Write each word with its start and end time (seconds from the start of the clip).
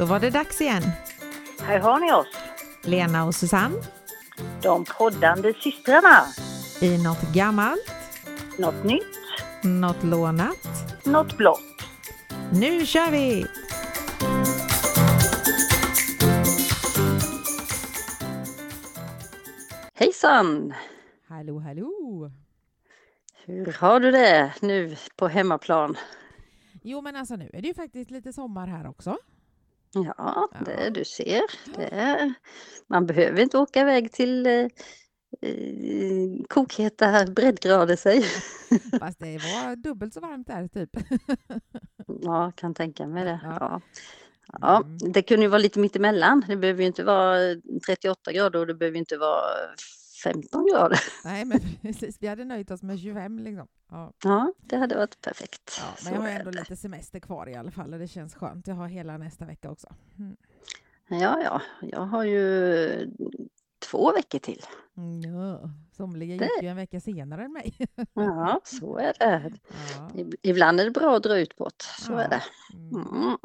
Då 0.00 0.06
var 0.06 0.20
det 0.20 0.30
dags 0.30 0.60
igen. 0.60 0.82
Här 1.60 1.78
har 1.78 2.00
ni 2.00 2.12
oss, 2.12 2.36
Lena 2.82 3.24
och 3.24 3.34
Susanne 3.34 3.76
de 4.62 4.84
poddande 4.84 5.54
systrarna. 5.54 6.26
i 6.80 7.02
något 7.04 7.34
gammalt, 7.34 7.92
Något 8.58 8.84
nytt, 8.84 9.18
något 9.64 10.04
lånat. 10.04 10.56
något 11.04 11.36
blått. 11.36 11.60
Nu 12.52 12.86
kör 12.86 13.10
vi! 13.10 13.46
Hejsan! 19.94 20.74
Hallå, 21.28 21.58
hallå! 21.58 22.30
Hur 23.44 23.72
har 23.72 24.00
du 24.00 24.10
det 24.10 24.52
nu 24.60 24.96
på 25.16 25.28
hemmaplan? 25.28 25.96
Jo, 26.82 27.00
men 27.00 27.16
alltså 27.16 27.36
nu 27.36 27.50
är 27.52 27.62
det 27.62 27.68
ju 27.68 27.74
faktiskt 27.74 28.10
lite 28.10 28.32
sommar 28.32 28.66
här 28.66 28.86
också. 28.86 29.16
Ja, 29.94 30.48
det 30.64 30.84
Ja. 30.84 30.90
du 30.90 31.04
ser. 31.04 31.42
Det 31.76 31.88
är, 31.94 32.34
man 32.88 33.06
behöver 33.06 33.42
inte 33.42 33.58
åka 33.58 33.80
iväg 33.80 34.12
till 34.12 34.46
eh, 34.46 34.52
eh, 35.42 36.44
kokheta 36.48 37.26
breddgrader 37.26 37.96
sig. 37.96 38.22
Fast 39.00 39.18
det 39.18 39.38
var 39.38 39.76
dubbelt 39.76 40.14
så 40.14 40.20
varmt 40.20 40.46
där 40.46 40.68
typ. 40.68 40.90
Ja, 42.22 42.52
kan 42.56 42.74
tänka 42.74 43.06
mig 43.06 43.24
det. 43.24 43.40
Ja. 43.44 43.56
Ja. 43.60 43.80
Ja, 44.60 44.76
Mm. 44.84 45.12
det 45.12 45.22
kunde 45.22 45.42
ju 45.42 45.48
vara 45.48 45.58
lite 45.58 45.78
mittemellan. 45.78 46.44
Det 46.48 46.56
behöver 46.56 46.80
ju 46.80 46.86
inte 46.86 47.04
vara 47.04 47.38
38 47.86 48.32
grader 48.32 48.58
och 48.60 48.66
det 48.66 48.74
behöver 48.74 48.98
inte 48.98 49.16
vara 49.16 49.42
15 50.22 50.66
grader. 50.72 51.00
Nej, 51.24 51.44
men 51.44 51.60
precis. 51.82 52.16
Vi 52.20 52.26
hade 52.26 52.44
nöjt 52.44 52.70
oss 52.70 52.82
med 52.82 53.00
25 53.00 53.38
liksom. 53.38 53.66
Ja, 53.90 54.12
Ja, 54.24 54.52
det 54.58 54.76
hade 54.76 54.96
varit 54.96 55.20
perfekt. 55.20 55.80
ja, 55.80 55.94
men 56.04 56.14
jag 56.14 56.20
har 56.20 56.28
ändå 56.28 56.50
lite 56.50 56.76
semester 56.76 57.20
kvar 57.20 57.48
i 57.48 57.54
alla 57.54 57.70
fall 57.70 57.92
och 57.92 57.98
det 57.98 58.08
känns 58.08 58.34
skönt. 58.34 58.66
Jag 58.66 58.74
har 58.74 58.88
hela 58.88 59.18
nästa 59.18 59.44
vecka 59.44 59.70
också. 59.70 59.86
Mm. 60.18 60.36
Ja, 61.08 61.42
ja, 61.42 61.62
jag 61.82 62.00
har 62.06 62.24
ju 62.24 63.10
två 63.90 64.12
veckor 64.12 64.38
till. 64.38 64.62
Mm, 64.96 65.20
Ja, 65.34 65.70
somliga 65.96 66.36
Det- 66.36 66.44
gick 66.44 66.62
ju 66.62 66.68
en 66.68 66.76
vecka 66.76 67.00
senare 67.00 67.44
än 67.44 67.52
mig. 67.52 67.74
Ja, 68.14 68.60
så 68.64 68.96
är 68.98 69.14
det. 69.18 69.52
Ja, 69.96 70.10
Ib- 70.14 70.34
Ibland 70.42 70.80
är 70.80 70.84
det 70.84 70.90
bra 70.90 71.16
att 71.16 71.22
dra 71.22 71.38
ut 71.38 71.56
på 71.56 71.64
det, 71.64 71.84
så 72.04 72.12
Ja. 72.12 72.20
är 72.20 72.28
det. 72.28 72.42
mm. 72.74 73.36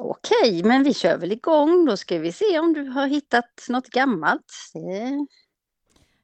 Mm. 0.00 0.10
Okej, 0.10 0.62
men 0.64 0.82
vi 0.82 0.94
kör 0.94 1.18
väl 1.18 1.32
igång. 1.32 1.84
Då 1.84 1.96
ska 1.96 2.18
vi 2.18 2.32
se 2.32 2.58
om 2.58 2.72
du 2.72 2.82
har 2.88 3.06
hittat 3.06 3.66
något 3.68 3.86
gammalt. 3.88 4.52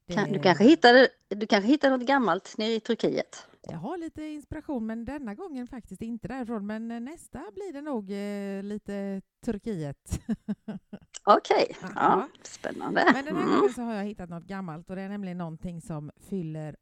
Du, 0.07 0.39
kanske 0.43 0.65
hittade, 0.65 1.09
du 1.29 1.47
kanske 1.47 1.69
hittade 1.69 1.97
något 1.97 2.07
gammalt 2.07 2.59
nere 2.59 2.73
i 2.73 2.81
Turkiet? 2.81 3.49
Jag 3.63 3.79
har 3.79 3.99
lite 3.99 4.23
inspiration, 4.23 4.87
men 4.87 5.05
denna 5.05 5.35
gången 5.35 5.67
faktiskt 5.67 6.03
inte 6.03 6.29
därifrån. 6.29 6.67
Men 6.67 6.91
eh, 6.91 7.01
nästa 7.01 7.43
blir 7.55 7.73
det 7.73 7.81
nog 7.83 8.11
eh, 8.11 8.63
lite 8.63 9.23
Turkiet. 9.45 10.21
Okej, 11.25 11.77
ja, 11.83 11.89
Ja. 11.95 12.29
spännande. 12.43 13.05
Men 13.15 13.25
den 13.25 13.37
här 13.37 13.43
Mm. 13.45 13.55
gången 13.57 13.73
så 13.75 13.83
har 13.83 13.95
jag 13.95 14.05
hittat 14.05 14.31
något 14.31 14.45
gammalt 14.45 14.91
och 14.91 14.97
det 14.97 15.03
är 15.03 15.09
nämligen 15.09 15.39
någonting 15.39 15.81
som 15.81 16.11
fyller 16.31 16.77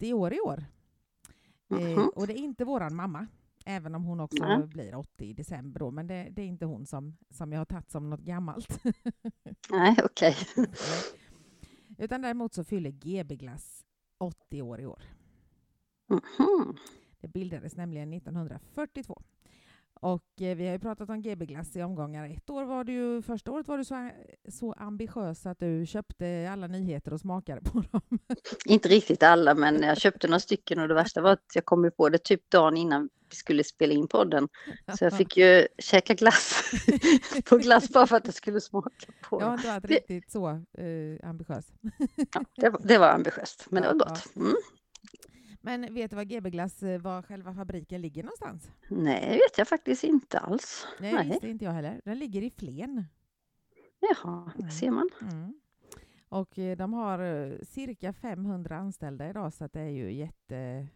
80 0.00 0.12
år 0.14 0.34
i 0.34 0.40
år. 0.40 0.64
Eh, 1.70 1.78
Mhm. 1.78 2.08
och 2.08 2.26
det 2.26 2.32
är 2.32 2.42
inte 2.44 2.64
våran 2.64 2.94
mamma, 2.94 3.26
även 3.66 3.94
om 3.94 4.04
hon 4.04 4.20
också 4.20 4.44
Nej. 4.44 4.66
blir 4.66 4.94
80 4.94 5.24
i 5.24 5.32
december 5.32 5.80
då, 5.80 5.90
men 5.90 6.06
det, 6.06 6.28
det 6.30 6.42
är 6.42 6.46
inte 6.46 6.64
hon 6.66 6.86
som, 6.86 7.16
som 7.30 7.52
jag 7.52 7.60
har 7.60 7.64
tagit 7.64 7.90
som 7.90 8.10
något 8.10 8.20
gammalt. 8.20 8.84
Nej, 9.70 9.96
okej. 10.04 10.36
Utan 11.98 12.22
däremot 12.22 12.54
så 12.54 12.64
fyller 12.64 12.90
GB 12.90 13.36
Glass 13.36 13.84
80 14.18 14.62
år 14.62 14.80
i 14.80 14.86
år. 14.86 15.02
Mhm. 16.08 16.76
Det 17.20 17.28
bildades 17.28 17.76
nämligen 17.76 18.12
1942. 18.12 19.22
Och 20.02 20.24
eh, 20.40 20.56
vi 20.56 20.66
har 20.66 20.72
ju 20.72 20.78
pratat 20.78 21.08
om 21.10 21.22
GB 21.22 21.46
Glass 21.46 21.76
i 21.76 21.82
omgångar. 21.82 22.26
Ett 22.36 22.50
år 22.50 22.64
var 22.64 22.84
du 22.84 22.92
ju, 22.92 23.22
första 23.22 23.50
året 23.50 23.68
var 23.68 23.78
du 23.78 23.84
så, 23.84 24.10
så 24.48 24.72
ambitiös 24.72 25.46
att 25.46 25.58
du 25.58 25.86
köpte 25.86 26.48
alla 26.52 26.66
nyheter 26.66 27.12
och 27.12 27.20
smakade 27.20 27.60
på 27.60 27.80
dem. 27.92 28.00
Inte 28.66 28.88
riktigt 28.88 29.22
alla, 29.22 29.54
men 29.54 29.82
jag 29.82 29.98
köpte 29.98 30.26
några 30.28 30.40
stycken 30.40 30.78
och 30.78 30.88
det 30.88 30.94
värsta 30.94 31.20
var 31.20 31.30
att 31.32 31.44
jag 31.54 31.64
kom 31.64 31.90
på 31.96 32.08
det 32.08 32.18
typ 32.18 32.50
dagen 32.50 32.76
innan 32.76 33.08
vi 33.30 33.36
skulle 33.36 33.64
spela 33.64 33.92
in 33.92 34.08
podden. 34.08 34.48
Så 34.98 35.04
jag 35.04 35.16
fick 35.16 35.36
ju 35.36 35.66
käka 35.78 36.14
glass 36.14 36.62
på 37.48 37.56
glass 37.58 37.88
bara 37.92 38.06
för 38.06 38.16
att 38.16 38.24
jag 38.26 38.34
skulle 38.34 38.60
smaka 38.60 38.90
på 39.28 39.40
Jag 39.40 39.46
har 39.46 39.54
inte 39.54 39.68
varit 39.68 39.82
Det- 39.82 39.94
riktigt 39.94 40.30
så 40.32 40.48
eh, 40.50 41.28
ambitiös. 41.28 41.66
Ja, 42.34 42.44
det, 42.56 42.70
var- 42.70 42.80
det 42.84 42.98
var 42.98 43.08
ambitiöst, 43.08 43.66
men 43.70 43.82
det 43.82 43.88
var 43.88 43.94
gott. 43.98 44.36
Mm. 44.36 44.52
Men 45.62 45.94
vet 45.94 46.10
du 46.10 46.16
var 46.16 46.24
GB 46.24 46.50
Glass, 46.50 46.82
eh, 46.82 47.00
var 47.00 47.22
själva 47.22 47.54
fabriken 47.54 48.00
ligger 48.00 48.22
någonstans? 48.22 48.70
Nej, 48.88 49.20
det 49.20 49.32
vet 49.34 49.58
jag 49.58 49.68
faktiskt 49.68 50.04
inte 50.04 50.38
alls. 50.38 50.86
Nej, 51.00 51.12
Nej. 51.14 51.28
visste 51.28 51.48
inte 51.48 51.64
jag 51.64 51.72
heller. 51.72 52.00
Den 52.04 52.18
ligger 52.18 52.42
i 52.42 52.50
Flen. 52.50 53.04
Jaha, 54.00 54.42
Mm. 54.54 54.62
där 54.66 54.68
ser 54.68 54.90
man. 54.90 55.08
Mm. 55.22 55.54
Och 56.28 56.58
eh, 56.58 56.76
de 56.76 56.92
har 56.92 57.18
eh, 57.18 57.58
cirka 57.62 58.12
500 58.12 58.76
anställda 58.76 59.30
idag 59.30 59.52
så 59.52 59.66
det 59.72 59.80
är 59.80 59.88
ju 59.88 60.12
jättestort. 60.12 60.90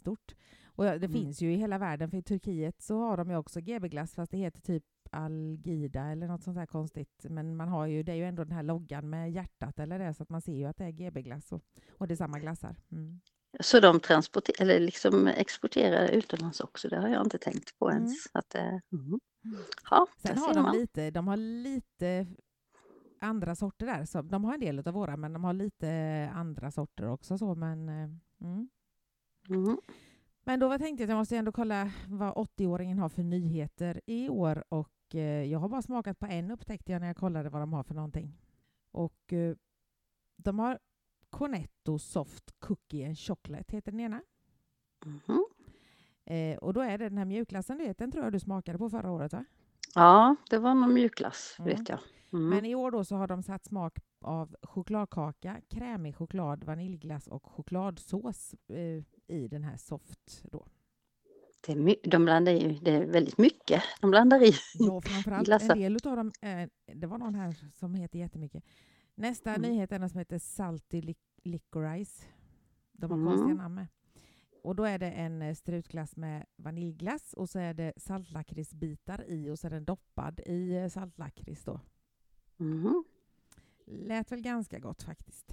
Stort. 0.00 0.34
och 0.66 0.84
det 0.84 0.90
Mm. 0.96 1.12
finns 1.12 1.40
ju 1.42 1.52
i 1.52 1.56
hela 1.56 1.78
världen, 1.78 2.10
för 2.10 2.16
i 2.18 2.22
Turkiet 2.22 2.82
så 2.82 2.98
har 2.98 3.16
de 3.16 3.30
ju 3.30 3.36
också 3.36 3.60
GB-glass 3.60 4.14
fast 4.14 4.32
det 4.32 4.38
heter 4.38 4.60
typ 4.60 4.84
Algida 5.10 6.02
eller 6.04 6.26
något 6.28 6.42
sånt 6.42 6.56
där 6.56 6.66
konstigt. 6.66 7.26
Men 7.28 7.56
man 7.56 7.68
har 7.68 7.86
ju, 7.86 8.02
det 8.02 8.12
är 8.12 8.16
ju 8.16 8.24
ändå 8.24 8.44
den 8.44 8.52
här 8.52 8.62
loggan 8.62 9.10
med 9.10 9.30
hjärtat 9.32 9.78
eller 9.78 9.98
det 9.98 10.14
så 10.14 10.22
att 10.22 10.30
man 10.30 10.40
ser 10.42 10.52
ju 10.54 10.64
att 10.64 10.76
det 10.76 10.84
är 10.84 10.90
GB-glass 10.90 11.52
och, 11.52 11.62
och 11.90 12.08
det 12.08 12.14
är 12.14 12.16
samma 12.16 12.38
glassar. 12.38 12.76
Mm. 12.92 13.20
Så 13.60 13.80
de 13.80 14.00
transporterar, 14.00 14.62
eller 14.62 14.80
liksom 14.80 15.26
exporterar 15.26 16.08
utomlands 16.08 16.60
också, 16.60 16.88
det 16.88 16.96
har 17.00 17.08
jag 17.08 17.22
inte 17.26 17.38
tänkt 17.38 17.78
på 17.78 17.90
Mm. 17.90 18.02
ens. 18.02 18.26
Att, 18.32 18.50
det- 18.50 18.80
mm. 18.92 19.20
Ja, 19.90 20.06
Sen 20.18 20.38
har 20.38 20.54
de 20.54 20.62
man. 20.62 20.76
lite, 20.76 21.10
de 21.10 21.28
har 21.28 21.36
lite 21.36 22.26
andra 23.20 23.54
sorter 23.54 23.86
där. 23.86 24.04
Så 24.04 24.22
de 24.22 24.44
har 24.44 24.54
en 24.54 24.60
del 24.60 24.78
av 24.78 24.94
våra, 24.94 25.16
men 25.16 25.32
de 25.32 25.44
har 25.44 25.52
lite 25.52 25.90
andra 26.34 26.70
sorter 26.70 27.08
också. 27.08 27.38
Så, 27.38 27.54
men, 27.54 27.88
eh, 27.88 28.10
mm. 28.40 28.68
Mm. 29.48 29.78
men 30.44 30.60
då 30.60 30.78
tänkte 30.78 31.02
jag 31.02 31.06
att 31.06 31.10
jag 31.10 31.18
måste 31.18 31.36
ändå 31.36 31.52
kolla 31.52 31.92
vad 32.08 32.34
80-åringen 32.34 32.98
har 32.98 33.08
för 33.08 33.22
nyheter 33.22 34.00
i 34.06 34.28
år. 34.28 34.64
Och 34.68 35.14
eh, 35.14 35.44
jag 35.44 35.58
har 35.58 35.68
bara 35.68 35.82
smakat 35.82 36.18
på 36.18 36.26
en 36.26 36.50
upptäckte 36.50 36.92
jag 36.92 37.00
när 37.00 37.06
jag 37.06 37.16
kollade 37.16 37.48
vad 37.48 37.62
de 37.62 37.72
har 37.72 37.82
för 37.82 37.94
någonting. 37.94 38.38
Och 38.92 39.32
eh, 39.32 39.56
de 40.36 40.58
har 40.58 40.78
Cornetto 41.38 41.98
Soft 41.98 42.60
Cookie 42.60 43.06
and 43.06 43.18
Chocolate, 43.18 43.76
heter 43.76 43.90
den 43.92 44.00
ena. 44.00 44.22
Mhm. 45.04 45.44
Eh, 46.24 46.58
och 46.58 46.74
då 46.74 46.80
är 46.80 46.98
det 46.98 47.08
den 47.08 47.18
här 47.18 47.24
mjukglassen, 47.24 47.78
vet, 47.78 47.98
den 47.98 48.12
tror 48.12 48.24
jag 48.24 48.32
du 48.32 48.40
smakade 48.40 48.78
på 48.78 48.90
förra 48.90 49.10
året 49.10 49.32
va? 49.32 49.44
Ja, 49.94 50.36
det 50.50 50.58
var 50.58 50.74
någon 50.74 50.94
mjukglass, 50.94 51.56
Mm. 51.58 51.70
vet 51.76 51.88
jag. 51.88 51.98
Mm. 52.32 52.48
Men 52.48 52.64
i 52.64 52.74
år 52.74 52.90
då 52.90 53.04
så 53.04 53.16
har 53.16 53.26
de 53.26 53.42
satt 53.42 53.64
smak 53.64 53.98
av 54.20 54.56
chokladkaka, 54.62 55.60
krämig 55.68 56.16
choklad, 56.16 56.64
vaniljglass 56.64 57.26
och 57.26 57.46
chokladsås 57.46 58.54
eh, 58.68 59.02
i 59.36 59.48
den 59.48 59.64
här 59.64 59.76
soft. 59.76 60.42
Då. 60.52 60.66
Det 61.66 61.72
är, 61.72 62.10
de 62.10 62.24
blandar 62.24 62.52
ju, 62.52 62.72
det 62.72 62.90
är 62.90 63.06
väldigt 63.06 63.38
mycket 63.38 63.82
de 64.00 64.10
blandar 64.10 64.42
i. 64.42 64.52
Ja, 64.74 65.00
framförallt 65.00 65.62
en 65.62 65.78
del 65.78 65.96
av 66.04 66.16
dem, 66.16 66.32
eh, 66.42 66.68
det 66.94 67.06
var 67.06 67.18
någon 67.18 67.34
här 67.34 67.56
som 67.72 67.94
heter 67.94 68.18
jättemycket. 68.18 68.64
Nästa 69.18 69.54
Mm. 69.54 69.70
nyhet 69.70 69.92
är 69.92 69.98
den 69.98 70.10
som 70.10 70.18
heter 70.18 70.38
Salty 70.38 71.00
Lic- 71.00 71.40
Licorice. 71.42 72.24
De 72.92 73.10
har 73.10 73.18
Mm. 73.18 73.28
konstiga 73.28 73.54
namn 73.54 73.74
med. 73.74 73.86
Och 74.62 74.76
då 74.76 74.84
är 74.84 74.98
det 74.98 75.10
en 75.10 75.42
eh, 75.42 75.54
strutglass 75.54 76.16
med 76.16 76.46
vaniljglass 76.56 77.32
och 77.32 77.48
så 77.50 77.58
är 77.58 77.74
det 77.74 77.92
saltlakritsbitar 77.96 79.24
i 79.28 79.50
och 79.50 79.58
så 79.58 79.66
är 79.66 79.70
den 79.70 79.84
doppad 79.84 80.40
i 80.46 80.76
eh, 80.76 80.88
saltlakrits 80.88 81.64
då. 81.64 81.80
Mhm. 82.56 83.04
Lät 83.86 84.32
väl 84.32 84.40
ganska 84.42 84.78
gott 84.78 85.02
faktiskt. 85.02 85.52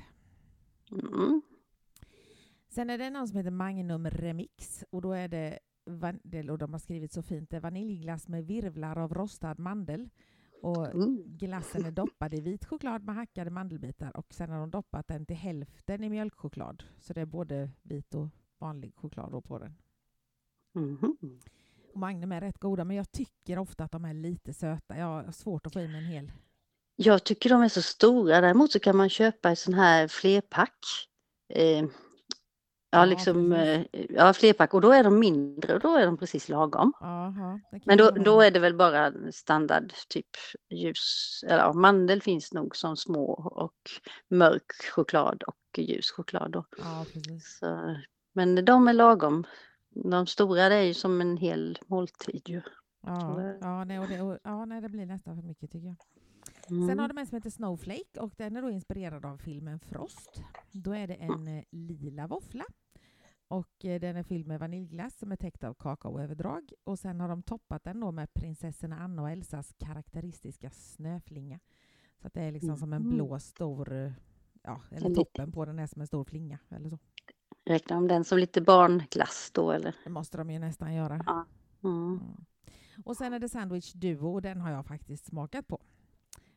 Mm. 0.92 1.42
Sen 2.70 2.90
är 2.90 2.98
det 2.98 3.10
någon 3.10 3.28
som 3.28 3.38
heter 3.38 3.52
Magnum 3.52 4.08
Remix 4.10 4.84
och 4.90 5.02
då 5.02 5.12
är 5.12 5.28
det- 5.28 5.60
och 6.52 6.58
de 6.58 6.72
har 6.72 6.80
skrivit 6.80 7.12
så 7.12 7.22
fint, 7.22 7.50
det 7.50 7.56
är 7.58 7.62
vaniljglass 7.62 8.28
med 8.28 8.46
virvlar 8.48 8.98
av 8.98 9.14
rostad 9.14 9.56
mandel. 9.58 10.10
Och 10.64 10.88
Mm. 10.88 11.24
glassen 11.38 11.86
är 11.86 11.92
doppad 11.92 12.34
i 12.34 12.42
vit 12.42 12.66
choklad 12.66 13.04
med 13.04 13.16
hackade 13.16 13.50
mandelbitar 13.50 14.18
och 14.18 14.34
sen 14.34 14.50
har 14.50 14.60
de 14.60 14.70
doppat 14.72 15.08
den 15.08 15.26
till 15.26 15.36
hälften 15.36 16.04
i 16.04 16.10
mjölkchoklad. 16.10 16.84
Så 17.00 17.14
det 17.14 17.22
är 17.22 17.26
både 17.26 17.70
vit 17.82 18.16
och 18.16 18.28
vanlig 18.60 18.96
choklad 18.96 19.44
på 19.44 19.60
den. 19.60 19.76
Mhm. 20.74 21.18
Och 21.94 22.00
Magnum 22.00 22.32
är 22.32 22.42
rätt 22.42 22.58
goda 22.60 22.86
men 22.86 22.98
jag 22.98 23.12
tycker 23.12 23.58
ofta 23.60 23.84
att 23.84 23.92
de 23.92 24.06
är 24.06 24.14
lite 24.14 24.54
söta. 24.54 24.98
Jag 24.98 25.06
har 25.06 25.32
svårt 25.32 25.66
att 25.68 25.74
få 25.74 25.80
i 25.80 25.88
mig 25.88 25.98
en 25.98 26.06
hel. 26.06 26.32
Jag 26.96 27.24
tycker 27.24 27.50
de 27.50 27.62
är 27.62 27.70
så 27.70 27.82
stora. 27.82 28.42
Däremot 28.42 28.72
så 28.72 28.80
kan 28.80 28.98
man 28.98 29.10
köpa 29.10 29.50
en 29.50 29.56
sån 29.56 29.74
här 29.74 30.08
flerpack. 30.08 31.10
Eh, 31.50 31.86
Ja, 32.94 33.06
liksom, 33.06 33.52
eh, 33.52 33.82
ja, 34.10 34.34
flerpack 34.34 34.74
och 34.74 34.82
då 34.82 34.92
är 34.92 35.04
de 35.04 35.20
mindre 35.20 35.74
och 35.74 35.80
då 35.80 35.96
är 35.96 36.06
de 36.06 36.18
precis 36.18 36.50
lagom. 36.50 36.94
Kan 37.00 37.62
Men 37.86 37.98
då, 37.98 38.12
då 38.12 38.42
är 38.42 38.52
det 38.52 38.60
väl 38.60 38.76
bara 38.76 39.14
standard 39.32 39.94
typ 40.10 40.30
ljus, 40.70 41.44
eller 41.48 41.58
ja, 41.58 41.74
mandel 41.74 42.22
finns 42.22 42.54
nog 42.54 42.76
som 42.76 42.98
små 42.98 43.34
och 43.34 43.74
mörk 44.28 44.72
choklad 44.96 45.44
och 45.44 45.80
ljus 45.80 46.12
choklad. 46.12 46.52
Då. 46.52 46.66
Ja. 46.78 47.06
Så, 47.42 47.96
men 48.34 48.66
de 48.66 48.88
är 48.88 48.94
lagom. 48.94 49.46
De 49.90 50.28
stora 50.28 50.70
det 50.70 50.76
är 50.76 50.82
ju 50.84 50.94
som 50.94 51.22
en 51.22 51.38
hel 51.38 51.80
måltid 51.88 52.50
ju. 52.50 52.62
Ja, 53.06 53.54
ja, 53.62 53.84
nej, 53.84 54.00
och 54.00 54.08
det, 54.08 54.22
och, 54.22 54.40
ja, 54.44 54.66
nej, 54.66 54.82
det 54.82 54.90
blir 54.90 55.06
nästan 55.06 55.36
för 55.36 55.48
mycket 55.48 55.72
tycker 55.72 55.88
jag. 55.88 55.96
Mm. 56.70 56.88
Sen 56.88 57.00
har 57.00 57.08
de 57.08 57.18
en 57.18 57.28
som 57.28 57.36
heter 57.36 57.50
Snowflake 57.50 58.20
och 58.20 58.34
den 58.38 58.56
är 58.56 58.62
då 58.62 58.70
inspirerad 58.70 59.26
av 59.26 59.38
filmen 59.38 59.80
Frost. 59.80 60.44
Då 60.72 60.96
är 60.96 61.08
det 61.08 61.14
en 61.16 61.48
eh, 61.48 61.64
lila 61.72 62.28
våffla 62.28 62.64
och 63.54 63.86
eh, 63.86 64.00
den 64.00 64.16
är 64.16 64.24
fylld 64.24 64.48
med 64.48 64.60
vaniljglass 64.60 65.18
som 65.18 65.32
är 65.32 65.36
täckt 65.36 65.64
av 65.64 65.74
kakaoöverdrag. 65.74 66.72
Och 66.84 67.00
sen 67.00 67.20
har 67.20 67.28
de 67.30 67.44
toppat 67.44 67.84
den 67.84 68.00
då 68.00 68.12
med 68.12 68.34
prinsessorna 68.34 69.00
Anna 69.00 69.22
och 69.22 69.30
Elsas 69.30 69.74
karaktäristiska 69.78 70.70
snöflinga. 70.70 71.60
Så 72.22 72.28
att 72.28 72.34
det 72.34 72.42
är 72.42 72.52
liksom 72.52 72.78
som 72.78 72.94
en 72.94 73.02
Mhm. 73.02 73.12
blå 73.12 73.40
stor, 73.40 74.14
ja, 74.64 74.82
eller 74.92 75.08
En 75.08 75.16
toppen 75.16 75.52
på 75.52 75.66
den 75.66 75.80
är 75.80 75.88
som 75.88 76.02
en 76.02 76.08
stor 76.08 76.24
flinga 76.24 76.60
eller 76.70 76.90
så. 76.90 77.00
Räknar 77.66 77.96
de 77.96 78.08
den 78.08 78.24
som 78.24 78.38
lite 78.38 78.62
barnglass 78.62 79.52
då 79.54 79.72
eller? 79.72 79.96
Det 80.04 80.10
måste 80.10 80.38
de 80.38 80.50
ju 80.50 80.60
nästan 80.60 80.94
göra. 80.94 81.24
Ja. 81.26 81.46
Mm. 81.84 82.20
Mm. 82.22 82.46
Och 83.06 83.18
sen 83.18 83.34
är 83.34 83.40
det 83.40 83.50
Sandwich 83.50 83.94
Duo 83.94 84.34
och 84.34 84.42
den 84.42 84.62
har 84.62 84.72
jag 84.72 84.86
faktiskt 84.86 85.26
smakat 85.26 85.68
på. 85.68 85.82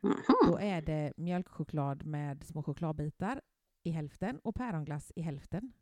Mhm. 0.01 0.17
Då 0.47 0.59
är 0.59 0.83
det 0.83 1.13
mjölkchoklad 1.17 2.07
med 2.07 2.45
små 2.45 2.63
chokladbitar 2.63 3.41
i 3.83 3.91
hälften 3.91 4.39
och 4.45 4.55
päronglass 4.55 5.13
i 5.17 5.23
hälften. 5.23 5.73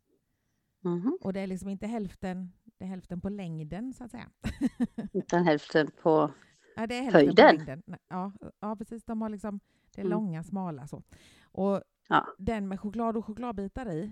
Mhm. 0.85 1.17
Och 1.21 1.33
det 1.33 1.39
är 1.39 1.47
liksom 1.47 1.69
inte 1.69 1.87
hälften, 1.87 2.51
det 2.63 2.83
är 2.85 2.89
hälften 2.89 3.21
på 3.21 3.29
längden 3.29 3.93
så 3.93 4.03
att 4.03 4.11
säga. 4.11 4.29
Utan 5.13 5.43
hälften 5.43 5.91
på... 6.01 6.31
Ja, 6.75 6.87
det 6.87 6.95
är 6.97 7.01
hälften 7.01 7.13
Höjden? 7.27 7.57
på 7.57 7.63
längden. 7.65 7.83
Ja, 8.07 8.31
ja, 8.59 8.75
precis. 8.75 9.03
De 9.05 9.21
har 9.21 9.29
liksom, 9.29 9.59
det 9.95 10.01
är 10.01 10.05
Mm. 10.05 10.11
långa, 10.17 10.43
smala 10.43 10.87
så. 10.87 11.03
Och 11.43 11.81
Ja. 12.09 12.27
den 12.37 12.67
med 12.67 12.79
choklad 12.79 13.17
och 13.17 13.25
chokladbitar 13.25 13.91
i, 13.91 14.11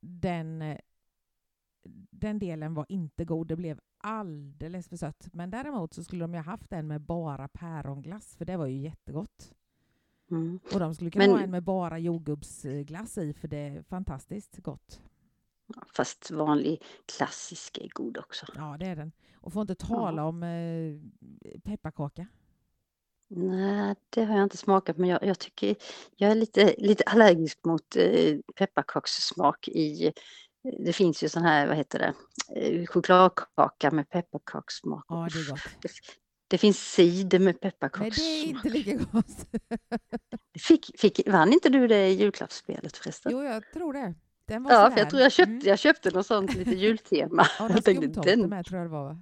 den, 0.00 0.76
den 2.10 2.38
delen 2.38 2.74
var 2.74 2.86
inte 2.88 3.24
god. 3.24 3.46
Det 3.48 3.56
blev 3.56 3.80
alldeles 3.98 4.88
för 4.88 4.96
sött. 4.96 5.28
Men 5.32 5.50
däremot 5.50 5.94
så 5.94 6.04
skulle 6.04 6.24
de 6.24 6.32
ju 6.34 6.38
ha 6.40 6.44
haft 6.44 6.72
en 6.72 6.86
med 6.86 7.00
bara 7.00 7.48
päronglass, 7.48 8.36
för 8.36 8.44
det 8.44 8.56
var 8.56 8.66
ju 8.66 8.76
jättegott. 8.78 9.52
Mm. 10.30 10.60
Och 10.74 10.80
de 10.80 10.94
skulle 10.94 11.10
kunna 11.10 11.24
Men- 11.26 11.34
ha 11.36 11.40
en 11.42 11.50
med 11.50 11.62
bara 11.62 11.98
jordgubbsglass 11.98 13.18
i, 13.18 13.32
för 13.32 13.48
det 13.48 13.56
är 13.58 13.82
fantastiskt 13.82 14.56
gott. 14.58 15.02
Fast 15.94 16.30
vanlig 16.30 16.82
klassisk 17.16 17.78
är 17.78 17.88
god 17.88 18.18
också. 18.18 18.46
Ja, 18.54 18.76
det 18.80 18.86
är 18.86 18.96
den. 18.96 19.12
Och 19.40 19.52
får 19.52 19.62
inte 19.62 19.74
tala 19.74 20.24
om 20.24 20.42
eh, 20.42 21.60
pepparkaka. 21.64 22.26
Nej, 23.28 23.94
det 24.10 24.24
har 24.24 24.36
jag 24.36 24.44
inte 24.44 24.56
smakat 24.56 24.98
men 24.98 25.08
jag, 25.08 25.22
jag 25.22 25.38
tycker 25.38 25.76
jag 26.16 26.30
är 26.30 26.34
lite, 26.34 26.74
lite 26.78 27.04
allergisk 27.04 27.64
mot 27.64 27.96
eh, 27.96 28.38
pepparkakssmak 28.56 29.68
i 29.68 30.12
det 30.84 30.92
finns 30.92 31.22
ju 31.22 31.28
sån 31.28 31.42
här, 31.42 31.66
vad 31.66 31.76
heter 31.76 31.98
det, 31.98 32.14
eh, 32.60 32.86
chokladkaka 32.86 33.90
med 33.90 34.10
pepparkakssmak. 34.10 35.04
Ja, 35.08 35.28
det 35.32 35.38
är 35.38 35.50
gott. 35.50 35.60
Det, 35.82 35.88
det 36.48 36.58
finns 36.58 36.92
cider 36.92 37.38
med 37.38 37.46
Nej, 37.46 37.54
det 37.60 37.66
är 37.66 37.70
pepparkakssmak. 37.70 38.64
inte 38.64 38.68
lika 38.68 39.04
gott. 39.12 39.46
Fick, 40.58 41.00
fick, 41.00 41.28
vann 41.28 41.52
inte 41.52 41.68
du 41.68 41.86
det 41.86 42.08
i 42.08 42.12
julklappsspelet 42.12 42.96
förresten? 42.96 43.32
jo, 43.32 43.42
jag 43.42 43.72
tror 43.72 43.92
det. 43.92 44.14
Den 44.46 44.62
var 44.62 44.72
ja, 44.72 44.90
för 44.90 44.98
jag 44.98 45.10
tror 45.10 45.22
jag 45.22 45.32
köpte, 45.32 45.52
Mm. 45.52 45.62
jag 45.66 45.78
köpte 45.78 46.10
något 46.10 46.26
sånt 46.26 46.54
lite 46.54 46.70
jultema. 46.84 47.46
Ja, 47.58 47.68
jag 47.70 47.84
tänkte, 47.84 48.20
den, 48.20 48.48
med 48.48 48.66
tror 48.66 48.78
jag 48.78 48.86
det 48.86 48.92
var. 48.92 49.04
va? 49.04 49.18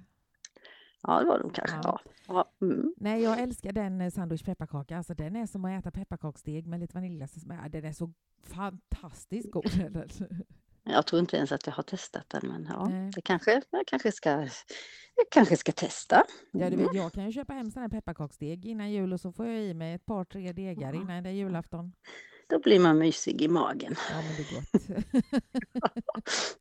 ja, 1.01 1.19
det 1.19 1.25
var 1.25 1.39
de 1.39 1.49
kanske. 1.49 1.77
Ja. 1.83 1.99
Ja. 2.27 2.51
Mm. 2.61 2.93
Nej, 2.97 3.23
jag 3.23 3.39
älskar 3.39 3.71
den 3.71 4.01
eh, 4.01 4.11
sandwich 4.11 4.43
pepparkaka. 4.43 4.97
Alltså, 4.97 5.13
den 5.13 5.35
är 5.35 5.45
som 5.45 5.65
att 5.65 5.79
äta 5.79 5.91
pepparkaksdeg 5.91 6.67
med 6.67 6.79
lite 6.79 6.97
ja, 7.63 7.69
Den 7.69 7.85
är 7.85 7.93
så 7.93 8.13
fantastiskt 8.43 9.51
god. 9.51 9.65
Jag 10.87 11.05
tror 11.07 11.19
inte 11.19 11.37
ens 11.37 11.51
att 11.51 11.67
jag 11.67 11.73
har 11.73 11.83
testat 11.83 12.29
den, 12.29 12.41
men 12.47 12.65
ja, 12.69 12.85
Nej. 12.89 13.11
det 13.15 13.21
kanske, 13.21 13.61
jag 13.69 13.87
kanske 13.87 14.11
ska, 14.11 14.29
jag 15.15 15.29
kanske 15.31 15.57
ska 15.57 15.71
testa. 15.71 16.23
Ja, 16.51 16.69
du 16.69 16.75
Mm. 16.75 16.79
vet, 16.79 16.95
jag 16.95 17.11
kan 17.13 17.25
ju 17.25 17.31
köpa 17.31 17.53
hem 17.53 17.71
här 17.75 17.89
pepparkaksdeg 17.89 18.65
innan 18.65 18.91
jul 18.91 19.13
och 19.13 19.21
så 19.21 19.31
får 19.31 19.47
jag 19.47 19.61
i 19.63 19.73
mig 19.73 19.93
ett 19.93 20.05
par, 20.05 20.25
tre 20.25 20.53
degar 20.53 20.93
innan 20.95 21.23
det 21.23 21.29
är 21.29 21.33
julafton. 21.33 21.93
Då 22.47 22.59
blir 22.59 22.79
man 22.79 22.97
mysig 22.97 23.41
i 23.41 23.47
magen. 23.47 23.95
Ja, 24.09 24.15
men 24.21 24.35
det 24.35 24.41
är 24.41 24.55
gott. 24.55 24.81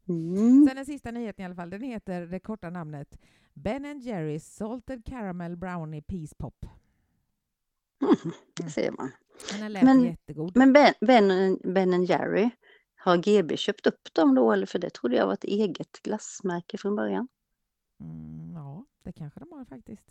Mm. 0.09 0.67
Sen 0.67 0.77
den 0.77 0.87
sista 0.87 1.11
nyheten 1.11 1.43
i 1.43 1.47
alla 1.47 1.55
fall, 1.55 1.71
den 1.71 1.83
heter 1.83 2.27
det 2.27 2.41
korta 2.41 2.71
namnet 2.71 3.19
Ben 3.55 4.01
Jerrys 4.01 4.55
Salted 4.55 5.05
Caramel 5.07 5.57
Brownie 5.57 6.03
Peace 6.03 6.35
Pop. 6.39 6.67
Mm. 8.03 8.17
Det 8.57 8.71
ser 8.71 8.91
man. 8.91 9.11
Den 9.61 9.73
lät 9.73 9.85
Men- 9.85 10.05
jättegod. 10.05 10.57
Men 10.57 10.73
Ben, 10.73 10.95
ben, 11.01 11.59
ben 11.75 12.05
Jerry, 12.05 12.51
har 12.97 13.17
GB 13.17 13.57
köpt 13.57 13.87
upp 13.87 14.15
dem 14.15 14.35
då? 14.35 14.53
Eller 14.53 14.67
för 14.67 14.79
det 14.79 14.91
trodde 14.91 15.17
jag 15.17 15.27
var 15.27 15.33
ett 15.35 15.45
eget 15.45 16.03
glassmärke 16.03 16.79
från 16.79 16.97
början. 16.97 17.29
Mm, 18.01 18.53
ja, 18.55 18.85
det 19.03 19.13
kanske 19.13 19.41
de 19.41 19.53
har 19.53 19.65
faktiskt. 19.65 20.07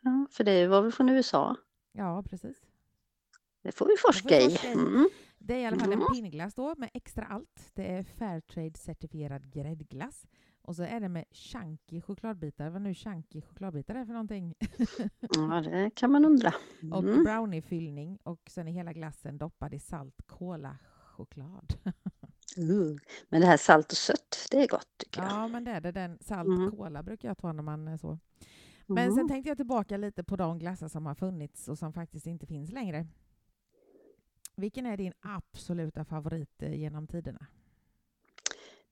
Ja, 0.00 0.26
för 0.30 0.44
det 0.44 0.66
var 0.66 0.82
väl 0.82 0.92
från 0.92 1.08
USA? 1.08 1.56
Ja, 1.92 2.22
precis. 2.30 2.62
Det 3.62 3.72
får 3.72 3.86
vi 3.86 3.94
forska 3.98 4.40
i. 4.40 4.50
forska 4.50 4.68
i. 4.68 4.72
Mm. 4.72 5.08
Det 5.38 5.54
är 5.54 5.58
i 5.58 5.66
alla 5.66 5.78
fall 5.78 5.92
en 5.92 5.98
Mm. 6.02 6.12
pinnglass 6.14 6.54
då 6.54 6.74
med 6.78 6.90
extra 6.94 7.24
allt. 7.24 7.70
Det 7.74 7.86
är 7.92 8.02
Fairtrade-certifierad 8.02 9.50
gräddglass. 9.50 10.26
Och 10.62 10.76
så 10.76 10.82
är 10.82 11.00
det 11.00 11.08
med 11.08 11.24
chunky 11.30 12.00
chokladbitar. 12.00 12.70
Vad 12.70 12.82
nu 12.82 12.94
chunky 12.94 13.40
chokladbitar 13.42 13.94
är 13.94 14.04
för 14.04 14.12
någonting. 14.12 14.54
Ja, 15.36 15.60
det 15.60 15.90
kan 15.94 16.10
man 16.12 16.24
undra. 16.24 16.54
Och 16.92 17.02
Mm. 17.04 17.24
browniefyllning 17.24 18.18
och 18.22 18.40
sen 18.50 18.68
är 18.68 18.72
hela 18.72 18.92
glassen 18.92 19.38
doppad 19.38 19.74
i 19.74 19.78
salt 19.78 20.22
kola-choklad. 20.26 21.74
Uh. 22.58 22.96
Men 23.28 23.40
det 23.40 23.46
här 23.46 23.56
salt 23.56 23.92
och 23.92 23.96
sött, 23.98 24.48
det 24.50 24.62
är 24.62 24.68
gott 24.68 24.88
tycker 24.98 25.22
jag. 25.22 25.30
Ja, 25.30 25.48
men 25.48 25.64
det 25.64 25.70
är 25.70 25.80
det. 25.80 25.92
Den 25.92 26.18
salt 26.20 26.48
Mm. 26.48 26.70
kola 26.70 27.02
brukar 27.02 27.28
jag 27.28 27.38
ta 27.38 27.52
när 27.52 27.62
man 27.62 27.88
är 27.88 27.96
så. 27.96 28.18
Men 28.86 28.98
Mm. 29.04 29.14
sen 29.16 29.28
tänkte 29.28 29.48
jag 29.48 29.56
tillbaka 29.56 29.96
lite 29.96 30.24
på 30.24 30.36
de 30.36 30.58
glassar 30.58 30.88
som 30.88 31.06
har 31.06 31.14
funnits 31.14 31.68
och 31.68 31.78
som 31.78 31.92
faktiskt 31.92 32.26
inte 32.26 32.46
finns 32.46 32.72
längre. 32.72 33.06
Vilken 34.60 34.86
är 34.86 34.96
din 34.96 35.12
absoluta 35.20 36.04
favorit 36.04 36.62
eh, 36.62 36.74
genom 36.74 37.06
tiderna? 37.06 37.46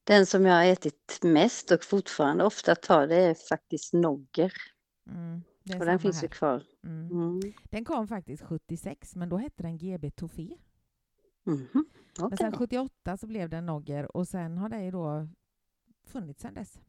Den 0.03 0.25
som 0.25 0.45
jag 0.45 0.53
har 0.55 0.65
ätit 0.65 1.19
mest 1.23 1.71
och 1.71 1.83
fortfarande 1.83 2.43
ofta 2.43 2.75
tar 2.75 3.07
det 3.07 3.15
är 3.15 3.33
faktiskt 3.33 3.93
Nogger. 3.93 4.53
Mm, 5.07 5.41
Och 5.79 5.85
den 5.85 5.99
finns 5.99 6.15
här. 6.15 6.23
ju 6.23 6.27
kvar. 6.29 6.63
Mm. 6.83 7.11
Mm. 7.11 7.53
Den 7.63 7.85
kom 7.85 8.07
faktiskt 8.07 8.43
76, 8.43 9.15
men 9.15 9.29
då 9.29 9.37
hette 9.37 9.63
den 9.63 9.77
GB 9.77 10.11
Toffé. 10.11 10.57
Mhm. 11.43 11.67
Men 12.17 12.25
Okej. 12.25 12.37
sen 12.37 12.51
78 12.51 13.17
så 13.17 13.27
blev 13.27 13.49
den 13.49 13.65
Nogger 13.65 14.17
och 14.17 14.27
sen 14.27 14.57
har 14.57 14.69
det 14.69 14.83
ju 14.83 14.91
då 14.91 15.27
funnits 16.03 16.41
sedan 16.41 16.53
dess. 16.53 16.79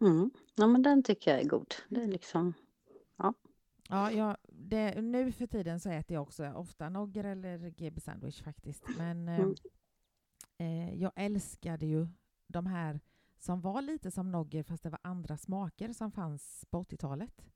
Mm. 0.00 0.30
Ja, 0.54 0.66
men 0.66 0.82
den 0.82 1.02
tycker 1.02 1.30
jag 1.30 1.40
är 1.40 1.48
god. 1.48 1.74
Det 1.88 2.02
är 2.02 2.06
liksom... 2.06 2.54
Ja, 3.16 3.34
jag, 4.12 4.36
det, 4.48 5.02
nu 5.02 5.32
för 5.32 5.46
tiden 5.46 5.80
så 5.80 5.90
äter 5.90 6.14
jag 6.14 6.22
också 6.22 6.52
ofta 6.52 6.88
Nogger 6.88 7.24
eller 7.24 7.70
GB 7.70 8.00
Sandwich 8.00 8.42
faktiskt. 8.42 8.82
Men 8.98 9.28
eh, 9.28 9.40
Mm. 9.40 9.54
eh, 10.58 10.94
jag 11.02 11.12
älskade 11.16 11.86
ju 11.86 12.08
de 12.46 12.66
här 12.66 13.00
som 13.38 13.60
var 13.60 13.82
lite 13.82 14.10
som 14.10 14.32
Nogger 14.32 14.62
fast 14.62 14.82
det 14.82 14.90
var 14.90 15.00
andra 15.02 15.36
smaker 15.36 15.92
som 15.92 16.12
fanns 16.12 16.64
på 16.70 16.82
80-talet. 16.82 17.46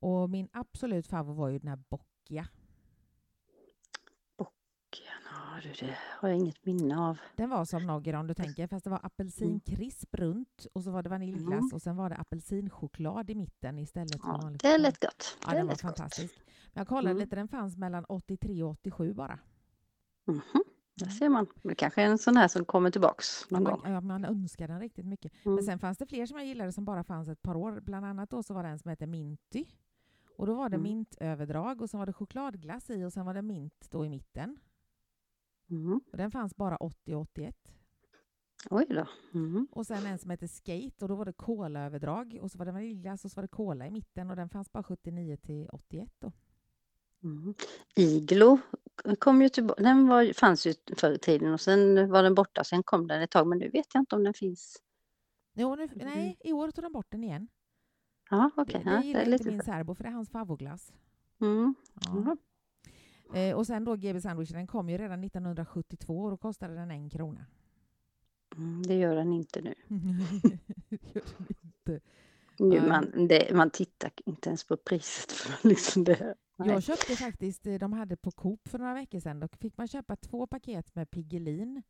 Och 0.00 0.30
min 0.30 0.48
absolut 0.52 1.06
favorit 1.06 1.36
var 1.38 1.48
ju 1.48 1.58
den 1.58 1.68
här 1.68 1.82
Bocchia. 1.88 2.48
Ja, 5.54 5.60
du, 5.62 5.86
det 5.86 5.94
har 6.00 6.28
jag 6.28 6.38
inget 6.38 6.66
minne 6.66 6.98
av. 6.98 7.18
Den 7.36 7.50
var 7.50 7.64
som 7.64 7.86
Nogger 7.86 8.14
om 8.14 8.26
du 8.26 8.34
tänker, 8.34 8.66
fast 8.66 8.84
det 8.84 8.90
var 8.90 9.00
apelsinkrisp 9.06 10.14
runt 10.14 10.66
och 10.72 10.84
så 10.84 10.90
var 10.90 11.02
det 11.02 11.08
vaniljglass 11.08 11.52
Mm. 11.62 11.70
och 11.74 11.82
sen 11.82 11.96
var 11.96 12.10
det 12.10 12.16
apelsinchoklad 12.16 13.30
i 13.30 13.34
mitten 13.34 13.78
istället 13.78 14.20
Ja, 14.22 14.50
det 14.62 14.78
lätt 14.78 15.00
gott. 15.00 15.38
Ja, 15.44 15.50
det 15.50 15.56
den 15.56 15.66
var 15.66 15.72
gott. 15.74 15.80
fantastisk. 15.80 16.34
Men 16.46 16.80
jag 16.80 16.88
kollade 16.88 17.10
Mm. 17.10 17.20
lite, 17.20 17.36
den 17.36 17.48
fanns 17.48 17.76
mellan 17.76 18.04
83 18.04 18.62
och 18.62 18.70
87 18.70 19.14
bara. 19.14 19.38
Mhm. 20.24 20.40
Där 20.94 21.06
ser 21.10 21.28
man. 21.28 21.46
Det 21.62 21.74
kanske 21.74 22.02
är 22.02 22.06
en 22.06 22.18
sån 22.18 22.36
här 22.36 22.48
som 22.48 22.64
kommer 22.64 22.90
tillbaks 22.90 23.50
någon 23.50 23.62
man, 23.62 23.72
gång. 23.72 23.92
ja, 23.92 24.00
man 24.00 24.24
önskar 24.24 24.68
den 24.68 24.80
riktigt 24.80 25.06
mycket. 25.06 25.32
Mm. 25.44 25.54
Men 25.54 25.64
sen 25.64 25.78
fanns 25.78 25.98
det 25.98 26.06
fler 26.06 26.26
som 26.26 26.38
jag 26.38 26.46
gillade 26.46 26.72
som 26.72 26.84
bara 26.84 27.04
fanns 27.04 27.28
ett 27.28 27.42
par 27.42 27.54
år. 27.56 27.80
Bland 27.80 28.06
annat 28.06 28.30
då 28.30 28.42
så 28.42 28.54
var 28.54 28.62
det 28.62 28.68
en 28.68 28.78
som 28.78 28.88
hette 28.88 29.06
Minty. 29.06 29.64
Och 30.36 30.46
då 30.46 30.54
var 30.54 30.68
det 30.68 30.76
Mm. 30.76 30.82
mintöverdrag 30.82 31.82
och 31.82 31.90
så 31.90 31.98
var 31.98 32.06
det 32.06 32.12
chokladglass 32.12 32.90
i 32.90 33.04
och 33.04 33.12
sen 33.12 33.26
var 33.26 33.34
det 33.34 33.42
mint 33.42 33.86
då 33.90 34.04
i 34.06 34.08
mitten. 34.08 34.56
Mhm. 35.66 36.00
Och 36.12 36.16
den 36.18 36.30
fanns 36.30 36.56
bara 36.56 36.76
80 36.76 37.14
och 37.14 37.20
81. 37.20 37.56
Oj 38.70 38.86
då. 38.88 39.06
Mhm. 39.32 39.68
Och 39.70 39.86
sen 39.86 40.06
en 40.06 40.18
som 40.18 40.30
hette 40.30 40.48
Skate 40.48 41.04
och 41.04 41.08
då 41.08 41.14
var 41.14 41.24
det 41.24 41.32
kolaöverdrag 41.32 42.38
och 42.42 42.50
så 42.50 42.58
var 42.58 42.66
det 42.66 42.72
vaniljglass 42.72 43.24
och 43.24 43.30
så 43.30 43.36
var 43.36 43.42
det 43.42 43.48
kola 43.48 43.86
i 43.86 43.90
mitten 43.90 44.30
och 44.30 44.36
den 44.36 44.48
fanns 44.48 44.72
bara 44.72 44.82
79 44.82 45.36
till 45.36 45.68
81 45.72 46.10
då. 46.18 46.32
Mhm. 47.20 47.54
Iglo 47.94 48.58
kom 49.18 49.42
ju 49.42 49.48
tillbaka. 49.48 49.82
Den 49.82 50.06
var, 50.08 50.32
fanns 50.32 50.66
ju 50.66 50.74
förr 50.96 51.10
i 51.12 51.18
tiden 51.18 51.52
och 51.52 51.60
sen 51.60 52.10
var 52.10 52.22
den 52.22 52.34
borta. 52.34 52.64
Sen 52.64 52.82
kom 52.82 53.06
den 53.06 53.22
ett 53.22 53.30
tag 53.30 53.46
men 53.46 53.58
nu 53.58 53.68
vet 53.68 53.86
jag 53.94 54.02
inte 54.02 54.16
om 54.16 54.24
den 54.24 54.34
finns. 54.34 54.82
Jo, 55.54 55.74
nu, 55.74 55.82
Mm. 55.84 55.98
nej, 55.98 56.36
i 56.44 56.52
år 56.52 56.70
tog 56.70 56.84
de 56.84 56.92
bort 56.92 57.06
den 57.10 57.24
igen. 57.24 57.48
Ja, 58.30 58.50
okej. 58.56 58.82
det 58.84 58.90
Ja, 58.90 59.02
gillar 59.02 59.20
det 59.20 59.26
är 59.26 59.30
lite... 59.30 59.50
min 59.50 59.62
särbo 59.62 59.94
för 59.94 60.04
det 60.04 60.10
är 60.10 60.14
hans 60.14 60.30
favoritglass. 60.30 60.92
Mm. 61.40 61.74
Ja. 62.06 62.36
Eh, 63.34 63.56
och 63.56 63.66
sen 63.66 63.84
då 63.84 63.96
GB 63.96 64.20
Sandwichen, 64.20 64.56
den 64.56 64.66
kom 64.66 64.88
ju 64.88 64.98
redan 64.98 65.24
1972 65.24 66.22
och 66.22 66.30
då 66.30 66.36
kostade 66.36 66.74
den 66.74 66.90
en 66.90 67.10
krona. 67.10 67.46
Mm, 68.56 68.82
det 68.82 68.94
gör 68.94 69.14
den 69.16 69.32
inte 69.32 69.60
nu. 69.60 69.74
Det 70.88 71.14
gör 71.14 71.24
den 71.38 71.46
inte. 71.62 72.00
Nej. 72.58 72.88
man, 72.88 73.28
det, 73.28 73.54
man 73.54 73.70
tittar 73.70 74.10
inte 74.26 74.48
ens 74.48 74.64
på 74.64 74.76
priset. 74.76 75.32
För 75.32 75.68
liksom 75.68 76.04
det, 76.04 76.34
nej. 76.56 76.68
Jag 76.68 76.82
köpte 76.82 77.16
faktiskt, 77.16 77.66
eh, 77.66 77.74
de 77.74 77.92
hade 77.92 78.16
på 78.16 78.30
Coop 78.30 78.68
för 78.68 78.78
några 78.78 78.94
veckor 78.94 79.20
sedan, 79.20 79.40
då 79.40 79.48
fick 79.60 79.76
man 79.76 79.88
köpa 79.88 80.16
två 80.16 80.46
paket 80.46 80.94
med 80.94 81.10
Piggelin, 81.10 81.82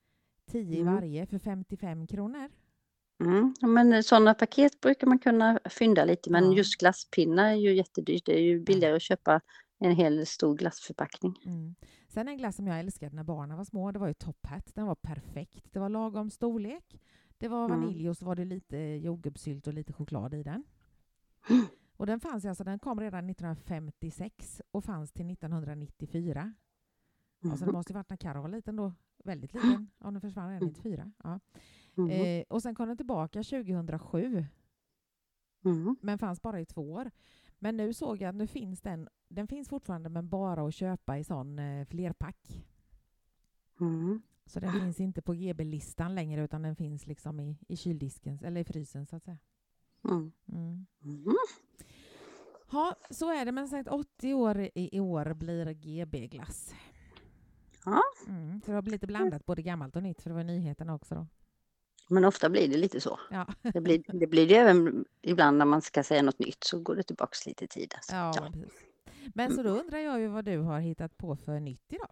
10 0.50 0.76
i 0.76 0.80
Mm. 0.80 0.94
varje, 0.94 1.26
för 1.26 1.38
55 1.38 2.06
kronor. 2.06 2.50
Mm, 3.20 3.54
ja, 3.60 3.66
men 3.66 4.02
sådana 4.04 4.34
paket 4.34 4.80
brukar 4.80 5.06
man 5.06 5.18
kunna 5.18 5.58
fynda 5.70 6.04
lite, 6.04 6.30
men 6.30 6.52
just 6.52 6.80
glasspinnar 6.80 7.50
är 7.50 7.54
ju 7.54 7.74
jättedyrt. 7.74 8.26
Det 8.26 8.32
är 8.34 8.42
ju 8.42 8.60
billigare 8.60 8.96
att 8.96 9.02
köpa 9.02 9.40
en 9.84 9.96
hel 9.96 10.26
stor 10.26 10.56
glassförpackning. 10.56 11.34
Mm. 11.46 11.74
Sen 12.08 12.28
en 12.28 12.36
glass 12.36 12.56
som 12.56 12.66
jag 12.66 12.80
älskade 12.80 13.16
när 13.16 13.24
barnen 13.24 13.56
var 13.56 13.64
små, 13.64 13.92
det 13.92 13.98
var 13.98 14.06
ju 14.08 14.14
Top 14.14 14.46
Hat. 14.46 14.74
Den 14.74 14.86
var 14.86 14.94
perfekt. 14.94 15.72
Det 15.72 15.78
var 15.78 15.88
lagom 15.88 16.30
storlek. 16.30 17.00
Det 17.38 17.48
var 17.48 17.64
Mm. 17.64 17.80
vanilj 17.80 18.08
och 18.08 18.16
så 18.16 18.24
var 18.26 18.34
det 18.36 18.44
lite 18.44 18.76
jordgubbssylt 18.78 19.66
och 19.66 19.74
lite 19.74 19.92
choklad 19.92 20.34
i 20.34 20.42
den. 20.42 20.64
Och 21.96 22.06
den 22.06 22.20
fanns 22.20 22.44
alltså, 22.44 22.64
den 22.64 22.78
kom 22.78 23.00
redan 23.00 23.30
1956 23.30 24.62
och 24.70 24.84
fanns 24.84 25.12
till 25.12 25.26
1994. 25.30 26.54
Alltså 27.44 27.64
det 27.64 27.70
Mhm. 27.70 27.76
måste 27.76 27.92
ju 27.92 27.94
varit 27.94 28.10
när 28.10 28.16
Karo 28.16 28.42
var 28.42 28.48
liten 28.48 28.76
då. 28.76 28.92
Väldigt 29.24 29.54
liten. 29.54 29.90
Ja, 29.98 30.10
den 30.10 30.20
försvann 30.20 30.48
redan 30.48 30.62
Mm. 30.62 30.68
94. 30.74 31.12
Ja. 31.24 31.40
Mhm. 31.94 32.10
Eh, 32.10 32.44
och 32.48 32.62
sen 32.62 32.74
kom 32.74 32.88
den 32.88 32.96
tillbaka 32.96 33.42
2007, 33.42 34.46
Mhm. 35.60 35.96
men 36.02 36.18
fanns 36.18 36.42
bara 36.42 36.60
i 36.60 36.66
två 36.66 36.92
år. 36.92 37.10
Men 37.58 37.76
nu 37.76 37.92
såg 37.94 38.20
jag 38.22 38.28
att 38.28 38.34
nu 38.34 38.46
finns 38.46 38.80
den, 38.80 39.08
den 39.34 39.48
finns 39.48 39.68
fortfarande 39.68 40.08
men 40.08 40.28
bara 40.28 40.66
att 40.66 40.74
köpa 40.74 41.18
i 41.18 41.24
sån 41.24 41.58
eh, 41.58 41.86
flerpack. 41.86 42.64
Mhm. 43.78 44.22
Så 44.46 44.60
den 44.60 44.72
finns 44.72 45.00
inte 45.00 45.22
på 45.22 45.32
GB-listan 45.32 46.14
längre 46.14 46.44
utan 46.44 46.62
den 46.62 46.76
finns 46.76 47.06
liksom 47.06 47.40
i, 47.40 47.58
i 47.68 47.76
kyldisken, 47.76 48.38
eller 48.44 48.60
i 48.60 48.64
frysen 48.64 49.06
så 49.06 49.16
att 49.16 49.24
säga. 49.24 49.38
Mm. 50.04 50.32
Mm. 50.48 50.86
Mhm. 50.98 51.36
Ja, 52.72 52.96
så 53.10 53.30
är 53.30 53.44
det. 53.44 53.52
Men 53.52 53.68
sagt 53.68 53.88
80 53.88 54.34
år 54.34 54.60
i, 54.60 54.96
i 54.96 55.00
år 55.00 55.34
blir 55.34 55.72
GB-glass. 55.72 56.74
Ja. 57.84 58.02
Mm. 58.28 58.60
Så 58.60 58.70
det 58.70 58.74
har 58.74 58.82
blivit 58.82 59.02
lite 59.02 59.06
blandat, 59.06 59.46
både 59.46 59.62
gammalt 59.62 59.96
och 59.96 60.02
nytt, 60.02 60.22
för 60.22 60.30
det 60.30 60.36
var 60.36 60.44
nyheterna 60.44 60.94
också 60.94 61.14
då. 61.14 61.26
Men 62.08 62.24
ofta 62.24 62.50
blir 62.50 62.68
det 62.68 62.76
lite 62.76 63.00
så. 63.00 63.18
Ja, 63.30 63.46
Det 63.62 63.80
blir 63.80 64.02
det, 64.20 64.26
blir 64.26 64.48
det 64.48 64.56
även 64.56 65.04
ibland 65.22 65.58
när 65.58 65.64
man 65.64 65.82
ska 65.82 66.02
säga 66.02 66.22
något 66.22 66.38
nytt 66.38 66.64
så 66.64 66.78
går 66.78 66.96
det 66.96 67.02
tillbaks 67.02 67.46
lite 67.46 67.64
i 67.64 67.68
tiden. 67.68 67.98
Så, 68.02 68.14
ja, 68.14 68.32
ja. 68.36 68.52
Men 69.34 69.54
så 69.54 69.62
då 69.62 69.70
undrar 69.70 69.98
jag 69.98 70.20
ju 70.20 70.26
vad 70.26 70.44
du 70.44 70.58
har 70.58 70.80
hittat 70.80 71.16
på 71.16 71.36
för 71.36 71.60
nytt 71.60 71.92
idag. 71.92 72.10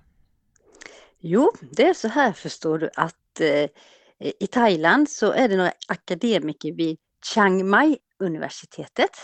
Jo, 1.18 1.52
det 1.70 1.88
är 1.88 1.94
så 1.94 2.08
här 2.08 2.32
förstår 2.32 2.78
du 2.78 2.90
att 2.96 3.40
eh, 3.40 3.70
i 4.18 4.46
Thailand 4.46 5.10
så 5.10 5.32
är 5.32 5.48
det 5.48 5.56
några 5.56 5.72
akademiker 5.88 6.72
vid 6.72 6.98
Chiang 7.34 7.68
Mai-universitetet 7.68 9.16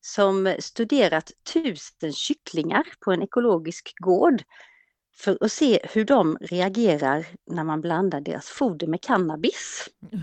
som 0.00 0.56
studerat 0.58 1.32
tusen 1.52 2.12
kycklingar 2.12 2.84
på 3.00 3.12
en 3.12 3.22
ekologisk 3.22 3.94
gård 3.98 4.42
för 5.16 5.38
att 5.40 5.52
se 5.52 5.80
hur 5.92 6.04
de 6.04 6.36
reagerar 6.40 7.26
när 7.46 7.64
man 7.64 7.80
blandar 7.80 8.20
deras 8.20 8.48
foder 8.48 8.86
med 8.86 9.02
cannabis. 9.02 9.88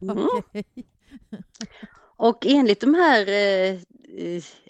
Mm. 0.00 0.28
Och 2.16 2.46
enligt 2.46 2.80
de 2.80 2.94
här 2.94 3.28
eh, 3.28 3.80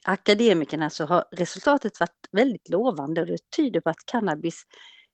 akademikerna 0.02 0.90
så 0.90 1.04
har 1.04 1.24
resultatet 1.32 2.00
varit 2.00 2.28
väldigt 2.32 2.68
lovande 2.68 3.20
och 3.20 3.26
det 3.26 3.50
tyder 3.56 3.80
på 3.80 3.90
att 3.90 4.06
cannabis 4.06 4.62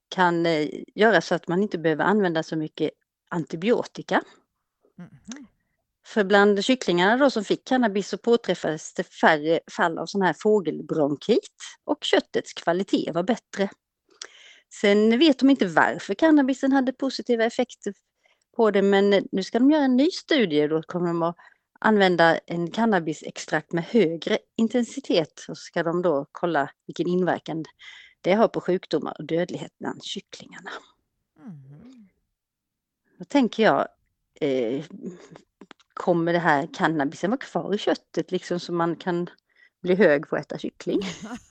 kan 0.09 0.47
eh, 0.47 0.69
göra 0.95 1.21
så 1.21 1.35
att 1.35 1.49
man 1.49 1.63
inte 1.63 1.79
behöver 1.79 2.05
använda 2.05 2.43
så 2.43 2.57
mycket 2.57 2.91
antibiotika. 3.29 4.23
Mhm. 4.99 5.47
För 6.07 6.25
bland 6.25 6.65
kycklingarna 6.65 7.17
då 7.17 7.31
som 7.31 7.45
fick 7.45 7.65
cannabis 7.69 8.09
så 8.09 8.19
påträffades 8.19 8.95
det 8.95 9.05
färre 9.05 9.61
fall 9.77 9.99
av 9.99 10.07
sån 10.07 10.23
här 10.23 10.35
fågelbronkit 10.39 11.55
och 11.85 12.05
köttets 12.05 12.53
kvalitet 12.53 13.11
var 13.13 13.23
bättre. 13.23 13.71
Sen 14.81 15.19
vet 15.19 15.39
de 15.39 15.51
inte 15.51 15.67
varför 15.67 16.15
cannabisen 16.15 16.73
hade 16.73 16.93
positiva 16.93 17.45
effekter 17.45 17.95
på 18.57 18.71
det 18.71 18.83
men 18.83 19.29
nu 19.33 19.43
ska 19.43 19.59
de 19.59 19.71
göra 19.71 19.85
en 19.85 19.97
ny 19.97 20.11
studie 20.11 20.67
då 20.67 20.83
kommer 20.83 21.07
de 21.07 21.23
att 21.23 21.37
använda 21.79 22.39
en 22.39 22.71
cannabisextrakt 22.71 23.73
med 23.73 23.85
högre 23.85 24.39
intensitet 24.57 25.33
så 25.37 25.55
ska 25.55 25.83
de 25.83 26.03
då 26.03 26.27
kolla 26.33 26.71
vilken 26.87 27.09
inverkan 27.09 27.65
det 28.21 28.33
har 28.33 28.49
på 28.49 28.61
sjukdomar 28.61 29.17
och 29.19 29.25
dödlighet 29.27 29.73
bland 29.79 30.05
kycklingarna. 30.05 30.71
Mhm. 31.37 32.09
Då 33.19 33.25
tänker 33.25 33.63
jag, 33.63 33.89
eh, 34.41 34.85
kommer 35.95 36.33
det 36.33 36.39
här 36.39 36.69
cannabisen 36.75 37.31
vara 37.31 37.39
kvar 37.39 37.75
i 37.75 37.79
köttet 37.79 38.31
liksom 38.31 38.61
så 38.61 38.73
man 38.73 38.97
kan 38.97 39.31
bli 39.83 39.95
hög 39.95 40.29
på 40.29 40.37
att 40.37 40.43
äta 40.43 40.59
kyckling? 40.59 41.01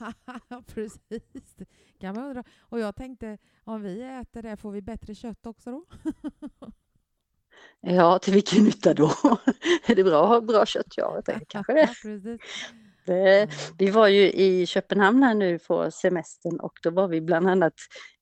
Precis. 0.73 1.55
Det 1.57 1.65
Kan 1.99 2.15
man 2.15 2.23
undra. 2.23 2.43
Och 2.59 2.79
jag 2.79 2.95
tänkte, 2.95 3.37
om 3.63 3.81
vi 3.81 4.01
äter 4.01 4.41
det, 4.41 4.57
får 4.57 4.71
vi 4.71 4.81
bättre 4.81 5.15
kött 5.15 5.45
också 5.45 5.71
då? 5.71 5.85
Ja, 7.81 8.19
till 8.19 8.33
vilken 8.33 8.63
nytta 8.63 8.93
då? 8.93 9.05
är 9.87 9.95
det 9.95 10.03
bra 10.03 10.23
att 10.23 10.29
ha 10.29 10.41
bra 10.41 10.65
kött? 10.65 10.93
Ja, 10.95 11.15
jag 11.15 11.25
tänker 11.25 11.45
kanske 11.45 11.73
det. 11.73 11.87
Precis. 12.03 12.41
det. 13.05 13.41
Mm. 13.41 13.49
Vi 13.77 13.89
var 13.89 14.07
ju 14.07 14.31
i 14.31 14.65
Köpenhamn 14.65 15.23
här 15.23 15.33
nu 15.33 15.59
på 15.59 15.91
semestern 15.91 16.59
och 16.59 16.73
då 16.83 16.89
var 16.89 17.07
vi 17.07 17.21
bland 17.21 17.49
annat 17.49 17.73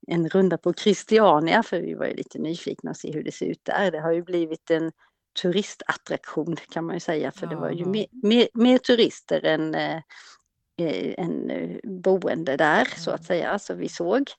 en 0.08 0.30
runda 0.30 0.58
på 0.58 0.74
Christiania 0.74 1.64
för 1.64 1.82
vi 1.82 1.94
var 1.94 2.06
ju 2.06 2.14
lite 2.14 2.40
nyfikna 2.40 2.92
att 2.92 2.98
se 2.98 3.12
hur 3.12 3.24
det 3.24 3.32
ser 3.32 3.46
ut 3.46 3.62
där. 3.66 3.92
Det 3.92 4.00
har 4.00 4.12
ju 4.12 4.24
blivit 4.24 4.72
en 4.72 4.92
turistattraktion 5.42 6.56
kan 6.70 6.86
man 6.86 6.96
ju 6.96 7.00
säga 7.00 7.32
för 7.32 7.48
det 7.48 7.56
var 7.56 7.70
ju 7.72 7.86
mer, 7.86 8.06
mer, 8.12 8.48
mer 8.54 8.78
turister 8.78 9.46
än, 9.46 9.76
eh, 9.76 10.02
än 11.18 11.50
eh, 11.50 11.78
boende 11.84 12.58
där 12.58 12.86
så 12.98 13.10
Mm. 13.10 13.16
att 13.16 13.26
säga, 13.26 13.60
så 13.60 13.74
vi 13.74 13.90
såg. 13.90 14.32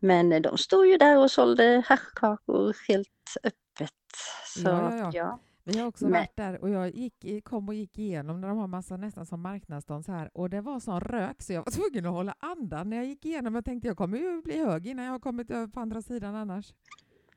Men 0.00 0.42
de 0.42 0.58
stod 0.58 0.86
ju 0.86 0.96
där 0.96 1.18
och 1.18 1.30
sålde 1.30 1.82
haschkakor 1.86 2.76
helt 2.88 3.08
öppet. 3.44 3.61
Så, 4.46 4.68
Ja, 4.68 4.96
ja, 4.96 5.10
ja. 5.14 5.38
Vi 5.64 5.78
har 5.78 5.86
också 5.86 6.04
Men- 6.04 6.12
varit 6.12 6.36
där 6.36 6.62
och 6.62 6.70
jag 6.70 6.90
gick, 6.94 7.44
kom 7.44 7.68
och 7.68 7.74
gick 7.74 7.98
igenom 7.98 8.40
när 8.40 8.48
de 8.48 8.58
har 8.58 8.66
massa 8.66 8.96
nästan 8.96 9.26
som 9.26 9.40
marknadsstånd 9.42 10.04
så 10.04 10.12
här 10.12 10.30
och 10.34 10.50
det 10.50 10.60
var 10.60 10.80
sån 10.80 11.00
rök 11.00 11.42
så 11.42 11.52
jag 11.52 11.64
var 11.64 11.70
tvungen 11.90 12.06
att 12.06 12.12
hålla 12.12 12.34
andan 12.40 12.90
när 12.90 12.96
jag 12.96 13.06
gick 13.06 13.24
igenom. 13.24 13.54
Jag 13.54 13.64
tänkte 13.64 13.88
jag 13.88 13.96
kommer 13.96 14.18
ju 14.18 14.42
bli 14.42 14.58
hög 14.64 14.86
innan 14.86 15.04
jag 15.04 15.12
har 15.12 15.18
kommit 15.18 15.50
över 15.50 15.66
på 15.66 15.80
andra 15.80 16.02
sidan 16.02 16.34
annars. 16.34 16.72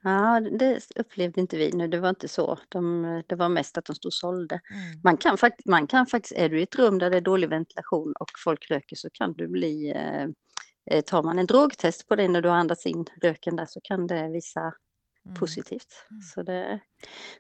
Ja, 0.01 0.39
det 0.39 0.79
upplevde 0.95 1.41
inte 1.41 1.57
vi 1.57 1.71
nu. 1.71 1.87
Det 1.87 1.99
var 1.99 2.09
inte 2.09 2.27
så. 2.27 2.59
De, 2.69 3.23
det 3.27 3.35
var 3.35 3.49
mest 3.49 3.77
att 3.77 3.85
de 3.85 3.95
stod 3.95 4.09
och 4.09 4.13
sålde. 4.13 4.55
Mm. 4.71 4.99
Man 5.03 5.17
kan, 5.17 5.37
fakt- 5.37 5.65
man 5.65 5.87
kan 5.87 6.05
faktiskt, 6.05 6.33
är 6.35 6.49
du 6.49 6.59
i 6.59 6.63
ett 6.63 6.75
rum 6.75 6.99
där 6.99 7.09
det 7.09 7.17
är 7.17 7.21
dålig 7.21 7.49
ventilation 7.49 8.13
och 8.19 8.29
folk 8.43 8.71
röker 8.71 8.95
så 8.95 9.09
kan 9.09 9.33
du 9.33 9.47
bli, 9.47 9.91
eh, 9.91 10.27
eh, 10.91 11.01
tar 11.01 11.23
man 11.23 11.39
en 11.39 11.45
drogtest 11.45 12.07
på 12.07 12.15
dig 12.15 12.27
när 12.27 12.41
du 12.41 12.49
har 12.49 12.55
andats 12.55 12.85
in 12.85 13.05
röken 13.21 13.55
där 13.55 13.65
så 13.65 13.79
kan 13.83 14.07
det 14.07 14.27
visa 14.27 14.73
Mm. 15.25 15.35
positivt. 15.39 16.05
Mm. 16.11 16.21
Så 16.21 16.43
det, 16.43 16.79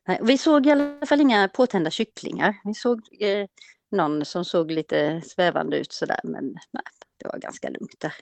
nej, 0.07 0.19
vi 0.23 0.37
såg 0.37 0.65
i 0.67 0.71
alla 0.71 1.05
fall 1.05 1.21
inga 1.21 1.47
påtända 1.47 1.89
kycklingar. 1.91 2.55
Vi 2.63 2.73
såg 2.73 3.01
eh, 3.19 3.47
någon 3.91 4.25
som 4.25 4.45
såg 4.45 4.71
lite 4.71 5.21
svävande 5.21 5.77
ut 5.79 5.91
sådär 5.91 6.19
men 6.23 6.45
nej, 6.71 6.83
det 7.17 7.27
var 7.27 7.39
ganska 7.39 7.69
lugnt 7.69 7.99
där. 7.99 8.13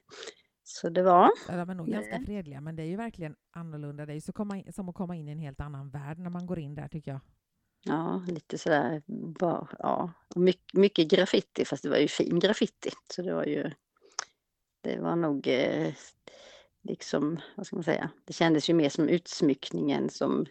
Så 0.63 0.89
det 0.89 1.03
var, 1.03 1.29
Ja, 1.47 1.55
de 1.55 1.69
är 1.69 1.75
nog 1.75 1.87
ganska 1.87 2.17
Nej. 2.17 2.25
fredliga 2.25 2.61
men 2.61 2.75
det 2.75 2.83
är 2.83 2.87
ju 2.87 2.95
verkligen 2.95 3.35
annorlunda. 3.51 4.05
Det 4.05 4.11
är 4.13 4.15
ju 4.15 4.21
så 4.21 4.33
komma 4.33 4.57
in, 4.57 4.73
som 4.73 4.89
att 4.89 4.95
komma 4.95 5.15
in 5.15 5.27
i 5.27 5.31
en 5.31 5.39
helt 5.39 5.59
annan 5.61 5.89
värld 5.89 6.19
när 6.19 6.29
man 6.29 6.45
går 6.45 6.59
in 6.59 6.75
där 6.75 6.87
tycker 6.87 7.11
jag. 7.11 7.19
ja, 7.85 8.21
lite 8.27 8.57
sådär, 8.57 9.01
bara, 9.39 9.67
ja, 9.79 10.11
mycket, 10.35 10.73
mycket 10.73 11.07
graffiti 11.09 11.65
fast 11.65 11.83
det 11.83 11.89
var 11.89 11.97
ju 11.97 12.07
fin 12.07 12.39
graffiti. 12.39 12.89
Så 13.13 13.21
det 13.21 13.33
var 13.33 13.45
ju, 13.45 13.71
det 14.81 14.99
var 14.99 15.15
nog 15.15 15.47
eh, 15.47 15.93
liksom, 16.83 17.39
vad 17.55 17.65
ska 17.67 17.75
man 17.75 17.83
säga, 17.83 18.09
det 18.25 18.33
kändes 18.33 18.69
ju 18.69 18.73
mer 18.73 18.89
som 18.89 19.09
utsmyckningen 19.09 20.09
som 20.09 20.45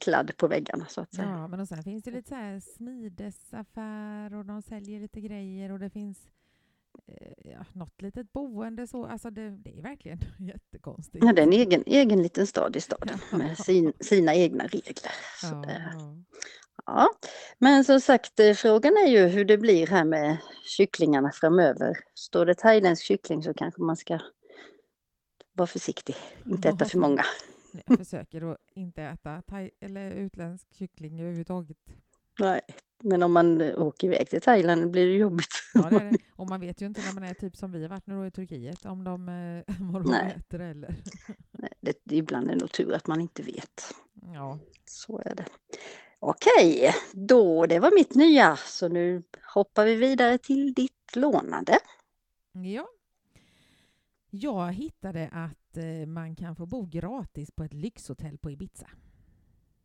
kladd 0.00 0.36
på 0.36 0.48
väggarna 0.48 0.86
så 0.88 1.00
att 1.00 1.14
säga. 1.14 1.28
Ja, 1.28 1.48
men 1.48 1.60
och 1.60 1.68
sen 1.68 1.82
finns 1.82 2.04
det 2.04 2.10
lite 2.10 2.28
så 2.28 2.34
här 2.34 2.60
smidesaffär 2.60 4.34
och 4.34 4.44
de 4.44 4.62
säljer 4.62 5.00
lite 5.00 5.20
grejer 5.20 5.72
och 5.72 5.78
det 5.78 5.90
finns 5.90 6.18
eh, 7.06 7.50
ja, 7.52 7.64
något 7.72 8.02
litet 8.02 8.32
boende 8.32 8.86
så. 8.86 9.06
Alltså 9.06 9.30
det, 9.30 9.50
det 9.50 9.78
är 9.78 9.82
verkligen 9.82 10.18
jättekonstigt. 10.38 11.24
Ja, 11.24 11.32
det 11.32 11.42
är 11.42 11.46
en 11.46 11.52
egen, 11.52 11.82
egen 11.86 12.22
liten 12.22 12.46
stad 12.46 12.76
i 12.76 12.80
staden 12.80 13.18
med 13.32 13.58
sin, 13.58 13.92
sina 14.00 14.34
egna 14.34 14.64
regler. 14.64 15.12
Ja, 15.42 15.48
det, 15.48 15.92
ja. 15.94 16.16
ja. 16.86 17.08
Men 17.58 17.84
som 17.84 18.00
sagt, 18.00 18.40
eh, 18.40 18.54
frågan 18.54 18.92
är 18.92 19.08
ju 19.08 19.26
hur 19.26 19.44
det 19.44 19.58
blir 19.58 19.86
här 19.86 20.04
med 20.04 20.36
kycklingarna 20.64 21.32
framöver. 21.32 21.98
Står 22.14 22.46
det 22.46 22.54
thailändsk 22.54 23.04
kyckling 23.04 23.42
så 23.42 23.54
kanske 23.54 23.82
man 23.82 23.96
ska 23.96 24.18
vara 25.52 25.66
försiktig, 25.66 26.16
inte 26.46 26.68
äta 26.68 26.84
för 26.84 26.98
många. 26.98 27.24
Jag 27.86 27.98
försöker 27.98 28.52
att 28.52 28.58
inte 28.74 29.02
äta 29.02 29.42
thai 29.42 29.70
eller 29.80 30.10
utländsk 30.10 30.74
kyckling 30.74 31.20
överhuvudtaget. 31.20 31.78
Nej. 32.38 32.60
Men 33.04 33.22
om 33.22 33.32
man 33.32 33.60
eh, 33.60 33.82
åker 33.82 34.06
iväg 34.06 34.28
till 34.30 34.40
Thailand 34.40 34.90
blir 34.90 35.06
det 35.06 35.16
jobbigt. 35.16 35.54
Ja, 35.74 35.90
det 35.90 35.98
det. 35.98 36.16
Och 36.36 36.48
man 36.48 36.60
vet 36.60 36.82
ju 36.82 36.86
inte 36.86 37.00
när 37.00 37.12
man 37.12 37.24
är 37.24 37.34
typ 37.34 37.56
som 37.56 37.72
vi 37.72 37.82
har 37.82 37.88
varit 37.88 38.06
nu 38.06 38.26
i 38.26 38.30
Turkiet 38.30 38.84
om 38.84 39.04
de, 39.04 39.28
eh, 39.28 39.74
de 39.92 40.02
Nej. 40.02 40.34
äter 40.38 40.60
eller. 40.60 40.94
Nej, 41.52 41.72
Det, 41.80 42.16
ibland 42.16 42.50
är 42.50 42.54
det 42.54 42.60
nog 42.60 42.72
tur 42.72 42.92
att 42.92 43.06
man 43.06 43.20
inte 43.20 43.42
vet. 43.42 43.94
Ja. 44.34 44.58
Så 44.84 45.18
är 45.18 45.34
det. 45.34 45.46
Okej, 46.18 46.94
då 47.12 47.66
det 47.66 47.78
var 47.78 47.94
mitt 47.94 48.14
nya. 48.14 48.56
Så 48.56 48.88
nu 48.88 49.22
hoppar 49.54 49.84
vi 49.84 49.94
vidare 49.94 50.38
till 50.38 50.74
ditt 50.74 51.16
lånande. 51.16 51.78
Ja. 52.52 52.88
Jag 54.34 54.72
hittade 54.72 55.28
att 55.32 55.76
eh, 55.76 56.06
man 56.06 56.36
kan 56.36 56.56
få 56.56 56.66
bo 56.66 56.86
gratis 56.86 57.50
på 57.50 57.64
ett 57.64 57.74
lyxhotell 57.74 58.38
på 58.38 58.50
Ibiza. 58.50 58.86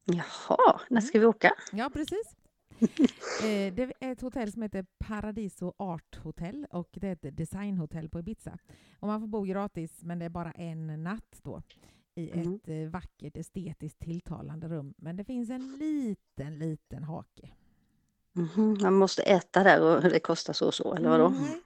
Jaha, 0.06 0.82
när 0.89 1.01
ska 1.01 1.20
vi 1.20 1.25
åka? 1.25 1.51
Ja, 1.72 1.89
precis. 1.94 2.36
Eh, 3.44 3.74
det 3.74 3.82
är 4.00 4.12
ett 4.12 4.22
hotell 4.22 4.51
som 4.51 4.62
heter 4.62 4.86
Paradiso 5.00 5.74
Art 5.77 6.16
Hotel 6.16 6.68
och 6.72 6.89
det 6.94 7.08
är 7.08 7.12
ett 7.27 7.38
designhotell 7.38 8.10
på 8.10 8.20
Ibiza. 8.20 8.58
Och 9.00 9.08
man 9.08 9.20
får 9.20 9.27
bo 9.27 9.42
gratis, 9.42 10.00
men 10.04 10.20
det 10.20 10.25
är 10.25 10.30
bara 10.30 10.51
en 10.51 11.04
natt 11.04 11.39
då 11.44 11.62
i 12.16 12.30
Mm. 12.32 12.56
ett 12.56 12.68
eh, 12.70 12.89
vackert, 12.89 13.38
estetiskt 13.38 14.00
tilltalande 14.00 14.68
rum. 14.68 14.94
Men 14.98 15.16
det 15.16 15.24
finns 15.25 15.50
en 15.50 15.77
liten, 15.77 16.60
liten 16.60 17.04
hake. 17.04 17.50
Mhm, 18.34 18.77
Man 18.82 18.94
måste 18.94 19.22
äta 19.24 19.63
där 19.63 19.82
och 19.96 20.01
det 20.01 20.20
kostar 20.20 20.54
så 20.54 20.68
och 20.68 20.74
så, 20.74 20.94
eller 20.96 21.10
vadå? 21.10 21.30
Nej. 21.30 21.62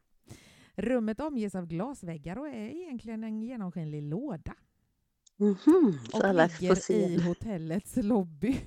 Rummet 0.81 1.19
omges 1.19 1.55
av 1.55 1.65
glasväggar 1.67 2.37
och 2.37 2.47
är 2.47 2.69
egentligen 2.69 3.23
en 3.23 3.41
genomskinlig 3.41 4.03
låda 4.03 4.53
Mhm, 5.37 5.99
Så 6.11 6.17
och 6.17 6.25
alla 6.25 6.49
ligger 6.59 6.91
i 6.91 7.21
hotellets 7.21 7.95
lobby. 7.95 8.57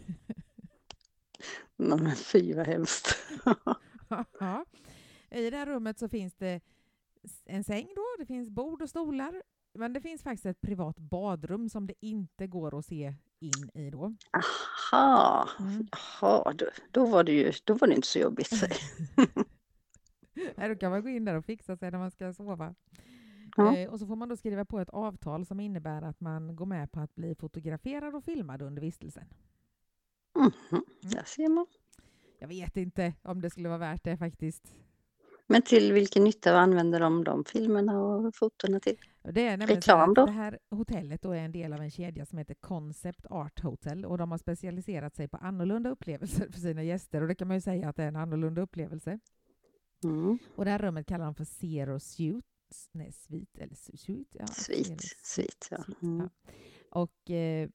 Nej, 1.76 1.98
Men 1.98 2.16
fy 2.16 2.54
vad 2.54 2.66
hemskt. 2.66 3.16
Ja. 4.40 4.64
I 5.30 5.50
det 5.50 5.56
här 5.56 5.66
rummet 5.66 5.98
så 5.98 6.08
finns 6.08 6.34
det 6.34 6.60
en 7.44 7.64
säng 7.64 7.86
då, 7.96 8.02
det 8.18 8.26
finns 8.26 8.50
bord 8.50 8.82
och 8.82 8.88
stolar. 8.90 9.42
Men 9.74 9.92
det 9.92 10.00
finns 10.00 10.22
faktiskt 10.22 10.46
ett 10.46 10.60
privat 10.60 10.98
badrum 10.98 11.68
som 11.68 11.86
det 11.86 11.94
inte 12.00 12.46
går 12.46 12.78
att 12.78 12.84
se 12.86 13.14
in 13.40 13.70
i 13.74 13.90
då. 13.90 14.14
Aha, 14.92 15.48
Mm. 15.60 15.86
Jaha, 15.92 16.52
då, 16.52 16.66
då 16.90 17.06
var 17.06 17.24
det 17.24 17.32
ju 17.32 17.52
då 17.64 17.74
var 17.74 17.88
det 17.88 17.94
inte 17.94 18.08
så 18.08 18.18
jobbigt. 18.18 18.50
Nej, 20.56 20.68
Då 20.68 20.74
kan 20.76 20.90
man 20.90 21.02
gå 21.02 21.08
in 21.08 21.24
där 21.24 21.34
och 21.34 21.44
fixa 21.44 21.76
sig 21.76 21.90
när 21.90 21.98
man 21.98 22.10
ska 22.10 22.32
sova. 22.32 22.74
Ja. 23.56 23.76
Eh, 23.76 23.90
och 23.90 23.98
så 23.98 24.06
får 24.06 24.16
man 24.16 24.28
då 24.28 24.36
skriva 24.36 24.64
på 24.64 24.80
ett 24.80 24.90
avtal 24.90 25.46
som 25.46 25.60
innebär 25.60 26.02
att 26.02 26.20
man 26.20 26.56
går 26.56 26.66
med 26.66 26.92
på 26.92 27.00
att 27.00 27.14
bli 27.14 27.34
fotograferad 27.34 28.14
och 28.14 28.24
filmad 28.24 28.62
under 28.62 28.82
vistelsen. 28.82 29.24
Mhm, 30.34 30.84
Där 31.02 31.24
ser 31.24 31.48
man. 31.48 31.66
Jag 32.38 32.48
vet 32.48 32.76
inte 32.76 33.14
om 33.22 33.40
det 33.42 33.50
skulle 33.50 33.68
vara 33.68 33.78
värt 33.78 34.04
det 34.04 34.16
faktiskt. 34.16 34.74
Men 35.46 35.62
till 35.62 35.92
vilken 35.92 36.24
nytta 36.24 36.58
använder 36.58 37.00
de 37.00 37.24
de 37.24 37.44
filmerna 37.44 38.00
och 38.02 38.34
fotona 38.36 38.80
till? 38.80 38.96
Det 39.22 39.46
är 39.46 39.56
Reklam 39.56 40.14
då? 40.14 40.26
det 40.26 40.32
här 40.32 40.58
hotellet 40.70 41.22
då 41.22 41.32
är 41.32 41.38
en 41.40 41.52
del 41.52 41.72
av 41.72 41.80
en 41.80 41.90
kedja 41.90 42.26
som 42.26 42.38
heter 42.38 42.54
Concept 42.54 43.26
Art 43.30 43.60
Hotel 43.60 44.04
och 44.04 44.18
de 44.18 44.30
har 44.30 44.38
specialiserat 44.38 45.16
sig 45.16 45.28
på 45.28 45.36
annorlunda 45.36 45.90
upplevelser 45.90 46.48
för 46.52 46.60
sina 46.60 46.82
gäster 46.82 47.20
och 47.22 47.28
det 47.28 47.34
kan 47.34 47.48
man 47.48 47.56
ju 47.56 47.60
säga 47.60 47.88
att 47.88 47.96
det 47.96 48.02
är 48.02 48.08
en 48.08 48.16
annorlunda 48.16 48.62
upplevelse. 48.62 49.18
Mm. 50.04 50.38
Och 50.56 50.64
det 50.64 50.70
här 50.70 50.78
rummet 50.78 51.06
kallar 51.06 51.24
de 51.24 51.34
för 51.34 51.44
Zero 51.44 52.00
Suite, 52.00 52.46
nej 52.92 53.12
Suite, 53.12 53.60
eller 53.62 53.74
su- 53.74 53.96
Suite? 53.96 54.38
Ja, 54.40 54.46
Svit, 54.46 55.02
svit. 55.22 55.68
Ja. 55.70 55.84
Mm. 56.02 56.18
ja. 56.20 56.52
Och 56.90 57.30
eh, 57.30 57.68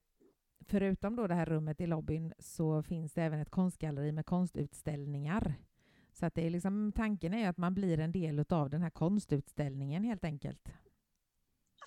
förutom 0.66 1.16
då 1.16 1.28
det 1.28 1.34
här 1.36 1.46
rummet 1.46 1.82
i 1.82 1.88
lobbyn 1.88 2.34
så 2.40 2.84
finns 2.84 3.14
det 3.14 3.22
även 3.24 3.40
ett 3.40 3.50
konstgalleri 3.50 4.12
med 4.12 4.26
konstutställningar. 4.26 5.54
Så 6.14 6.26
att 6.26 6.36
det 6.36 6.46
är 6.46 6.50
liksom, 6.50 6.92
tanken 6.96 7.34
är 7.34 7.50
att 7.50 7.58
man 7.58 7.74
blir 7.74 8.00
en 8.00 8.12
del 8.12 8.46
av 8.50 8.70
den 8.70 8.82
här 8.82 8.90
konstutställningen 8.90 10.04
helt 10.04 10.24
enkelt. 10.24 10.70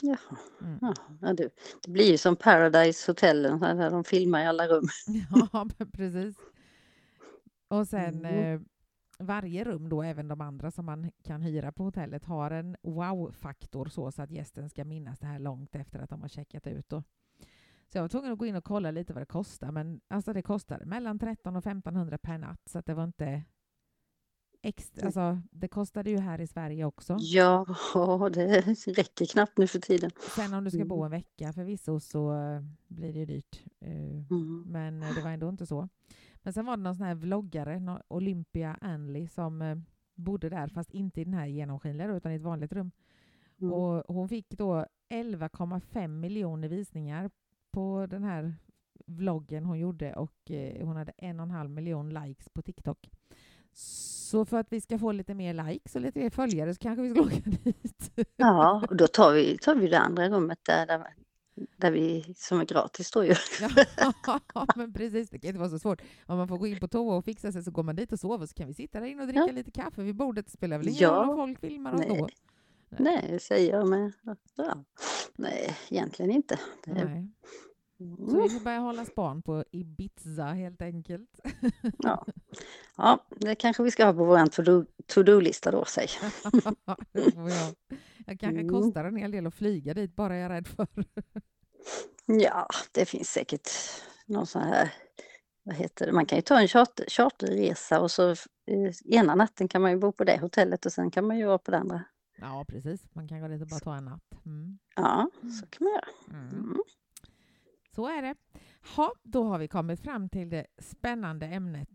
Jaha, 0.02 0.38
Mm. 0.62 0.78
ja, 0.80 0.94
ja, 1.20 1.32
det, 1.32 1.50
blir 1.88 2.10
ju 2.10 2.18
som 2.18 2.36
Paradise 2.36 3.10
Hotellen 3.10 3.60
där 3.60 3.90
de 3.90 4.04
filmar 4.04 4.42
i 4.42 4.46
alla 4.46 4.66
rum. 4.68 4.84
Ja, 5.52 5.68
precis. 5.92 6.36
Och 7.68 7.88
sen 7.88 8.24
Mm. 8.24 8.54
eh, 8.54 8.60
varje 9.26 9.64
rum 9.64 9.88
då, 9.88 10.02
även 10.02 10.28
de 10.28 10.40
andra 10.40 10.70
som 10.70 10.84
man 10.86 11.10
kan 11.22 11.42
hyra 11.42 11.72
på 11.72 11.84
hotellet, 11.84 12.24
har 12.24 12.50
en 12.50 12.76
wow-faktor 12.82 13.86
så, 13.86 14.12
så 14.12 14.22
att 14.22 14.30
gästen 14.30 14.68
ska 14.70 14.84
minnas 14.84 15.18
det 15.18 15.26
här 15.26 15.38
långt 15.38 15.74
efter 15.76 15.98
att 16.00 16.10
de 16.10 16.20
har 16.20 16.28
checkat 16.28 16.66
ut. 16.66 16.88
Då. 16.88 17.02
Så 17.88 17.98
jag 17.98 18.02
var 18.02 18.08
tvungen 18.08 18.32
att 18.32 18.38
gå 18.38 18.46
in 18.46 18.56
och 18.56 18.64
kolla 18.64 18.90
lite 18.90 19.12
vad 19.12 19.22
det 19.22 19.26
kostar, 19.26 19.70
men 19.72 20.00
alltså 20.08 20.32
det 20.32 20.42
kostar 20.42 20.84
mellan 20.84 21.18
13 21.18 21.56
och 21.56 21.60
1500 21.66 22.18
per 22.18 22.38
natt, 22.38 22.60
så 22.66 22.78
att 22.78 22.86
det 22.86 22.94
var 22.94 23.04
inte 23.04 23.44
extra. 24.62 25.06
Alltså, 25.06 25.40
det 25.50 25.68
kostade 25.68 26.10
ju 26.10 26.18
här 26.18 26.40
i 26.40 26.46
Sverige 26.46 26.84
också. 26.84 27.16
Ja, 27.20 27.66
det 28.34 28.60
räcker 28.86 29.26
knappt 29.26 29.58
nu 29.58 29.66
för 29.66 29.78
tiden. 29.78 30.10
Sen 30.36 30.54
om 30.54 30.64
du 30.64 30.70
ska 30.70 30.84
bo 30.84 30.96
Mm. 30.96 31.04
en 31.04 31.10
vecka 31.10 31.52
förvisso 31.52 32.00
så 32.00 32.32
eh, 32.34 32.60
blir 32.88 33.12
det 33.12 33.18
ju 33.18 33.26
dyrt. 33.26 33.62
Eh, 33.80 34.12
Mm. 34.30 34.62
Men 34.66 35.00
det 35.00 35.20
var 35.24 35.30
ändå 35.30 35.48
inte 35.48 35.66
så. 35.66 35.88
Men 36.42 36.52
sen 36.52 36.66
var 36.66 36.76
det 36.76 36.82
någon 36.82 36.96
sån 36.96 37.06
här 37.06 37.14
vloggare, 37.14 38.00
Olympia 38.08 38.78
Anley, 38.80 39.28
som 39.28 39.62
eh, 39.62 39.76
bodde 40.14 40.48
där, 40.48 40.68
fast 40.68 40.90
inte 40.90 41.20
i 41.20 41.24
den 41.24 41.34
här 41.34 41.46
genomskinliga 41.46 42.08
då, 42.08 42.16
utan 42.16 42.32
i 42.32 42.34
ett 42.34 42.42
vanligt 42.42 42.72
rum. 42.72 42.90
Mm. 43.60 43.72
Och 43.72 44.14
hon 44.14 44.28
fick 44.28 44.50
då 44.50 44.86
11,5 45.08 46.08
miljoner 46.08 46.68
visningar 46.68 47.30
på 47.70 48.06
den 48.10 48.24
här 48.24 48.54
vloggen 49.06 49.64
hon 49.64 49.78
gjorde 49.78 50.14
och 50.14 50.50
eh, 50.50 50.86
hon 50.86 50.96
hade 50.96 51.12
en 51.16 51.40
och 51.40 51.44
en 51.44 51.50
halv 51.50 51.70
miljon 51.70 52.14
likes 52.14 52.48
på 52.48 52.62
TikTok. 52.62 53.10
Så 53.72 54.44
för 54.44 54.56
att 54.56 54.72
vi 54.72 54.80
ska 54.80 54.98
få 54.98 55.12
lite 55.12 55.34
mer 55.34 55.54
likes 55.54 55.94
och 55.94 56.00
lite 56.00 56.18
mer 56.18 56.30
följare 56.30 56.74
så 56.74 56.78
kanske 56.78 57.02
vi 57.02 57.10
ska 57.10 57.20
åka 57.22 57.50
dit. 57.62 58.12
Ja, 58.36 58.86
och 58.90 58.96
då 58.96 59.06
tar 59.06 59.32
vi, 59.32 59.58
tar 59.58 59.74
vi 59.74 59.88
det 59.88 59.98
andra 59.98 60.28
rummet 60.28 60.58
där, 60.66 60.86
där, 60.86 61.06
där 61.76 61.90
vi, 61.90 62.34
som 62.36 62.60
är 62.60 62.64
gratis 62.64 63.10
då 63.10 63.24
ju. 63.24 63.34
Ja, 64.54 64.66
men 64.76 64.92
precis. 64.92 65.30
Det 65.30 65.38
kan 65.38 65.48
inte 65.48 65.58
vara 65.58 65.70
så 65.70 65.78
svårt. 65.78 66.02
Om 66.26 66.36
man 66.38 66.48
får 66.48 66.58
gå 66.58 66.66
in 66.66 66.80
på 66.80 66.88
toa 66.88 67.16
och 67.16 67.24
fixa 67.24 67.52
sig 67.52 67.62
så 67.62 67.70
går 67.70 67.82
man 67.82 67.96
dit 67.96 68.12
och 68.12 68.20
sover 68.20 68.46
så 68.46 68.54
kan 68.54 68.66
vi 68.66 68.74
sitta 68.74 69.00
där 69.00 69.06
inne 69.06 69.22
och 69.22 69.28
dricka 69.28 69.44
Ja. 69.46 69.52
lite 69.52 69.70
kaffe 69.70 70.02
vid 70.02 70.16
bordet. 70.16 70.46
Det 70.46 70.52
spelar 70.52 70.78
väl 70.78 70.88
ingen 70.88 71.00
Ja. 71.00 71.10
roll 71.10 71.28
om 71.30 71.36
folk 71.36 71.60
filmar 71.60 71.94
oss 71.94 72.00
Nej. 72.08 72.18
då? 72.18 72.28
Nej, 72.98 73.38
säger 73.40 73.72
jag 73.76 73.88
med. 73.88 74.12
Ja. 74.56 74.84
Nej, 75.36 75.76
egentligen 75.90 76.30
inte. 76.30 76.58
Nej. 76.86 77.28
Så 77.98 78.04
mm, 78.04 78.42
vi 78.42 78.48
får 78.48 78.64
börja 78.64 78.78
hålla 78.78 79.04
span 79.04 79.42
på 79.42 79.64
Ibiza 79.70 80.44
helt 80.44 80.82
enkelt. 80.82 81.40
ja. 81.98 82.26
ja, 82.96 83.26
det 83.36 83.54
kanske 83.54 83.82
vi 83.82 83.90
ska 83.90 84.04
ha 84.04 84.12
på 84.12 84.24
vår 84.24 84.36
to-do- 84.38 84.86
to-do-lista 85.06 85.70
då, 85.70 85.84
säg. 85.84 86.06
det 87.12 87.30
får 87.32 87.50
jag. 87.50 87.74
Jag 88.26 88.40
kanske 88.40 88.60
Mm. 88.60 88.68
kostar 88.68 89.04
en 89.04 89.16
hel 89.16 89.30
del 89.30 89.46
att 89.46 89.54
flyga 89.54 89.94
dit, 89.94 90.16
bara 90.16 90.36
jag 90.36 90.44
är 90.44 90.48
rädd 90.48 90.68
för. 90.68 90.86
Ja, 92.26 92.68
det 92.92 93.04
finns 93.04 93.30
säkert 93.30 93.70
någon 94.26 94.46
sån 94.46 94.62
här, 94.62 94.94
vad 95.62 95.76
heter 95.76 96.06
det, 96.06 96.12
man 96.12 96.26
kan 96.26 96.38
ju 96.38 96.42
ta 96.42 96.60
en 96.60 96.68
charter, 96.68 97.06
charterresa 97.08 98.00
och 98.00 98.10
så 98.10 98.30
eh, 98.30 98.92
ena 99.04 99.34
natten 99.34 99.68
kan 99.68 99.82
man 99.82 99.90
ju 99.90 99.96
bo 99.96 100.12
på 100.12 100.24
det 100.24 100.38
hotellet 100.40 100.86
och 100.86 100.92
sen 100.92 101.10
kan 101.10 101.26
man 101.26 101.38
ju 101.38 101.46
vara 101.46 101.58
på 101.58 101.70
det 101.70 101.78
andra. 101.78 102.04
Ja, 102.36 102.64
precis. 102.68 103.00
Man 103.12 103.28
kan 103.28 103.40
gå 103.40 103.48
dit 103.48 103.62
och 103.62 103.68
bara 103.68 103.80
ta 103.80 103.96
en 103.96 104.04
natt. 104.04 104.22
Mm. 104.46 104.78
Ja, 104.96 105.30
så 105.60 105.66
kan 105.66 105.84
man 105.84 105.92
göra. 105.92 106.38
Mm. 106.40 106.54
Mm. 106.54 106.82
Så 107.94 108.06
är 108.06 108.22
det. 108.22 108.34
Ha, 108.96 109.12
då 109.22 109.44
har 109.44 109.58
vi 109.58 109.68
kommit 109.68 110.00
fram 110.00 110.28
till 110.28 110.50
det 110.50 110.66
spännande 110.78 111.46
ämnet 111.46 111.88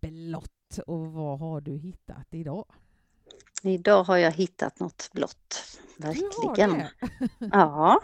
blått. 0.00 0.78
Och 0.86 1.12
vad 1.12 1.38
har 1.38 1.60
du 1.60 1.76
hittat 1.76 2.26
idag? 2.30 2.64
Idag 3.62 4.04
har 4.04 4.16
jag 4.16 4.32
hittat 4.32 4.80
något 4.80 5.10
blått, 5.12 5.80
verkligen. 5.98 6.82
Ja, 7.52 8.00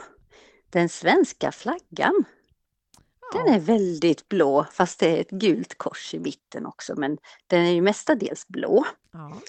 den 0.71 0.89
svenska 0.89 1.53
flaggan. 1.53 2.25
Den 3.33 3.55
är 3.55 3.61
väldigt 3.61 4.29
blå, 4.29 4.67
fast 4.73 5.01
det 5.01 5.17
är 5.17 5.21
ett 5.21 5.31
gult 5.31 5.79
kors 5.79 6.15
i 6.15 6.19
mitten 6.19 6.67
också, 6.67 6.95
men 6.97 7.19
den 7.47 7.67
är 7.67 7.71
ju 7.71 7.81
mestadels 7.81 8.49
blå. 8.49 8.85
Ja. 9.13 9.41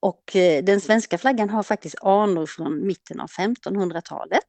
Och 0.00 0.36
eh, 0.36 0.64
den 0.64 0.80
svenska 0.80 1.18
flaggan 1.18 1.50
har 1.50 1.62
faktiskt 1.62 1.96
anor 2.02 2.46
från 2.46 2.86
mitten 2.86 3.20
av 3.20 3.28
1500-talet. 3.28 4.44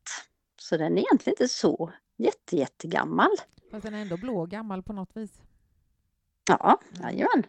Så 0.62 0.78
den 0.78 0.98
är 0.98 1.02
egentligen 1.02 1.34
inte 1.34 1.48
så 1.48 1.92
jätte, 2.18 2.58
jättegammal. 2.58 3.32
Fast 3.72 3.84
den 3.84 3.94
är 3.94 4.02
ändå 4.02 4.18
blå 4.18 4.46
gammal 4.46 4.84
på 4.84 4.94
något 4.94 5.10
vis. 5.14 5.32
Ja, 6.60 6.80
Mm. 7.00 7.04
jajamän. 7.04 7.44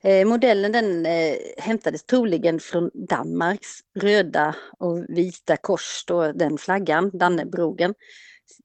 Eh, 0.00 0.26
modellen 0.26 0.72
den 0.72 1.06
eh, 1.06 1.36
hämtades 1.58 2.04
troligen 2.04 2.60
från 2.60 2.90
Danmarks 2.94 3.68
röda 3.94 4.54
och 4.78 5.04
vita 5.08 5.56
kors, 5.56 6.04
då, 6.06 6.32
den 6.32 6.58
flaggan, 6.58 7.10
Dannebrogen. 7.18 7.94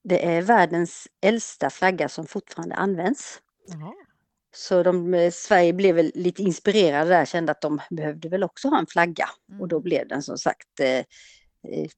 Det 0.03 0.25
är 0.25 0.41
världens 0.41 1.07
äldsta 1.21 1.69
flagga 1.69 2.09
som 2.09 2.25
fortfarande 2.27 2.75
används. 2.75 3.39
Jaha. 3.67 3.93
Så 4.55 4.83
de, 4.83 5.13
eh, 5.13 5.31
Sverige 5.31 5.73
blev 5.73 5.95
väl 5.95 6.11
lite 6.15 6.41
inspirerade 6.43 7.09
där, 7.09 7.25
kände 7.25 7.51
att 7.51 7.61
de 7.61 7.81
behövde 7.89 8.29
väl 8.29 8.43
också 8.43 8.67
ha 8.67 8.79
en 8.79 8.87
flagga. 8.87 9.29
Och 9.59 9.67
då 9.67 9.75
Mm. 9.75 9.83
blev 9.83 10.07
den 10.07 10.21
som 10.23 10.37
sagt 10.37 10.79
eh, 10.79 10.97
eh, 10.97 11.89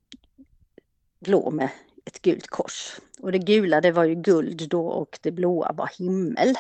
blå 1.19 1.51
med 1.51 1.69
ett 2.05 2.21
gult 2.21 2.47
kors. 2.47 2.99
Och 3.19 3.31
det 3.31 3.37
gula 3.39 3.81
det 3.81 3.91
var 3.91 4.03
ju 4.03 4.15
guld 4.15 4.69
då 4.69 4.87
och 4.87 5.19
det 5.21 5.31
blåa 5.31 5.71
var 5.73 5.89
himmel. 5.97 6.55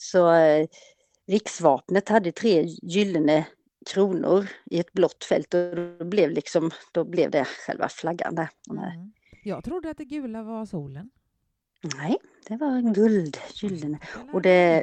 Så 0.00 0.32
eh, 0.32 0.66
riksvapnet 1.26 2.08
hade 2.08 2.32
tre 2.32 2.62
gyllene 2.82 3.46
kronor 3.90 4.46
i 4.70 4.78
ett 4.80 4.92
blått 4.92 5.24
fält 5.24 5.54
och 5.54 5.76
då 5.98 6.04
blev, 6.04 6.30
liksom, 6.30 6.70
då 6.92 7.04
blev 7.04 7.30
det 7.30 7.44
själva 7.44 7.88
flaggan 7.88 8.34
där. 8.34 8.48
Mm. 8.70 9.12
Jag 9.44 9.64
trodde 9.64 9.90
att 9.90 9.96
det 9.98 10.04
gula 10.04 10.42
var 10.42 10.66
solen. 10.66 11.10
Nej, 11.96 12.16
det 12.48 12.56
var 12.56 12.94
guld, 12.94 13.36
gyllene. 13.54 13.98
Och 14.32 14.42
det- 14.42 14.82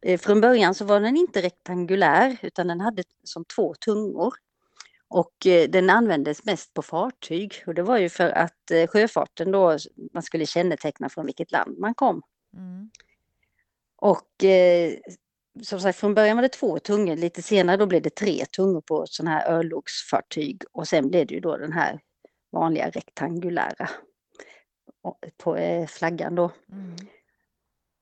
eh, 0.00 0.18
från 0.20 0.40
början 0.40 0.74
så 0.74 0.84
var 0.84 1.00
den 1.00 1.16
inte 1.16 1.42
rektangulär 1.42 2.36
utan 2.42 2.66
den 2.66 2.80
hade 2.80 3.02
som 3.24 3.44
två 3.44 3.74
tungor. 3.74 4.34
Och 5.08 5.46
eh, 5.46 5.70
den 5.70 5.90
användes 5.90 6.44
mest 6.44 6.74
på 6.74 6.82
fartyg 6.82 7.54
och 7.66 7.74
det 7.74 7.82
var 7.82 7.98
ju 7.98 8.08
för 8.08 8.30
att 8.30 8.72
sjöfarten 8.88 9.50
då, 9.52 9.78
man 10.12 10.22
skulle 10.22 10.46
känneteckna 10.46 11.08
från 11.08 11.26
vilket 11.26 11.52
land 11.52 11.78
man 11.78 11.94
kom. 11.94 12.22
Mm. 12.56 12.90
Och 14.02 14.44
eh, 14.44 14.94
som 15.62 15.80
sagt, 15.80 15.98
från 15.98 16.14
början 16.14 16.36
var 16.36 16.42
det 16.42 16.48
två 16.48 16.78
tungor, 16.78 17.16
lite 17.16 17.42
senare 17.42 17.76
då 17.76 17.86
blev 17.86 18.02
det 18.02 18.14
tre 18.14 18.44
tungor 18.46 18.80
på 18.80 19.06
sådana 19.06 19.30
här 19.30 19.52
örlogsfartyg 19.52 20.62
och 20.72 20.88
sen 20.88 21.08
blev 21.08 21.26
det 21.26 21.34
ju 21.34 21.40
då 21.40 21.56
den 21.56 21.72
här 21.72 22.00
vanliga 22.52 22.90
rektangulära 22.90 23.90
på 25.36 25.56
eh, 25.56 25.86
flaggan 25.86 26.34
då. 26.34 26.50
Mm. 26.72 26.96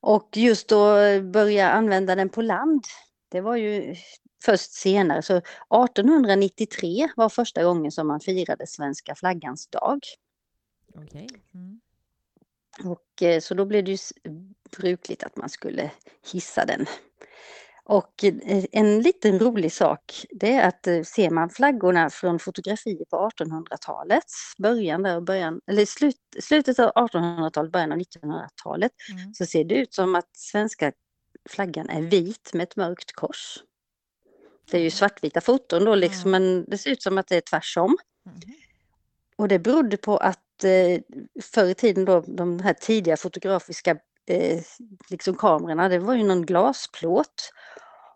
Och 0.00 0.28
just 0.36 0.68
då 0.68 0.94
börja 1.22 1.70
använda 1.70 2.14
den 2.14 2.28
på 2.28 2.42
land, 2.42 2.84
det 3.28 3.40
var 3.40 3.56
ju 3.56 3.96
först 4.44 4.72
senare. 4.72 5.22
Så 5.22 5.36
1893 5.36 7.08
var 7.16 7.28
första 7.28 7.64
gången 7.64 7.92
som 7.92 8.06
man 8.06 8.20
firade 8.20 8.66
svenska 8.66 9.14
flaggans 9.14 9.66
dag. 9.66 9.98
Okej. 10.94 11.28
Mm. 11.54 11.80
Och 12.84 13.22
eh, 13.22 13.40
så 13.40 13.54
då 13.54 13.64
blev 13.64 13.84
det 13.84 13.90
ju 13.90 13.98
brukligt 14.70 15.22
att 15.22 15.36
man 15.36 15.48
skulle 15.48 15.90
hissa 16.32 16.64
den. 16.64 16.86
Och 17.84 18.24
eh, 18.24 18.64
en 18.72 19.02
liten 19.02 19.38
rolig 19.38 19.72
sak, 19.72 20.26
det 20.30 20.52
är 20.52 20.68
att 20.68 20.86
eh, 20.86 21.02
ser 21.02 21.30
man 21.30 21.50
flaggorna 21.50 22.10
från 22.10 22.38
fotografier 22.38 23.04
på 23.04 23.30
1800-talets 23.38 24.54
början 24.58 25.02
där 25.02 25.16
och 25.16 25.22
början, 25.22 25.60
eller 25.66 25.86
slut, 25.86 26.16
slutet 26.40 26.78
av 26.78 26.90
1800-talet, 26.92 27.72
början 27.72 27.92
av 27.92 27.98
1900-talet, 27.98 28.92
Mm. 29.12 29.34
så 29.34 29.46
ser 29.46 29.64
det 29.64 29.74
ut 29.74 29.94
som 29.94 30.14
att 30.14 30.36
svenska 30.36 30.92
flaggan 31.48 31.88
är 31.90 32.02
vit 32.02 32.50
med 32.54 32.62
ett 32.62 32.76
mörkt 32.76 33.12
kors. 33.12 33.58
Det 34.70 34.76
är 34.78 34.82
ju 34.82 34.90
svartvita 34.90 35.40
foton 35.40 35.84
då 35.84 35.94
liksom, 35.94 36.32
Ja. 36.34 36.38
men 36.38 36.64
det 36.64 36.78
ser 36.78 36.90
ut 36.90 37.02
som 37.02 37.18
att 37.18 37.26
det 37.26 37.36
är 37.36 37.40
tvärsom. 37.40 37.96
Mhm. 38.26 38.34
Och 39.36 39.48
det 39.48 39.58
berodde 39.58 39.96
på 39.96 40.16
att 40.16 40.64
eh, 40.64 41.00
förr 41.42 41.64
i 41.68 41.74
tiden 41.74 42.04
då, 42.04 42.20
de 42.20 42.60
här 42.60 42.74
tidiga 42.74 43.16
fotografiska 43.16 43.96
eh, 44.30 44.60
liksom 45.10 45.34
kamerorna, 45.34 45.88
det 45.88 45.98
var 45.98 46.14
ju 46.14 46.24
någon 46.24 46.46
glasplåt. 46.46 47.50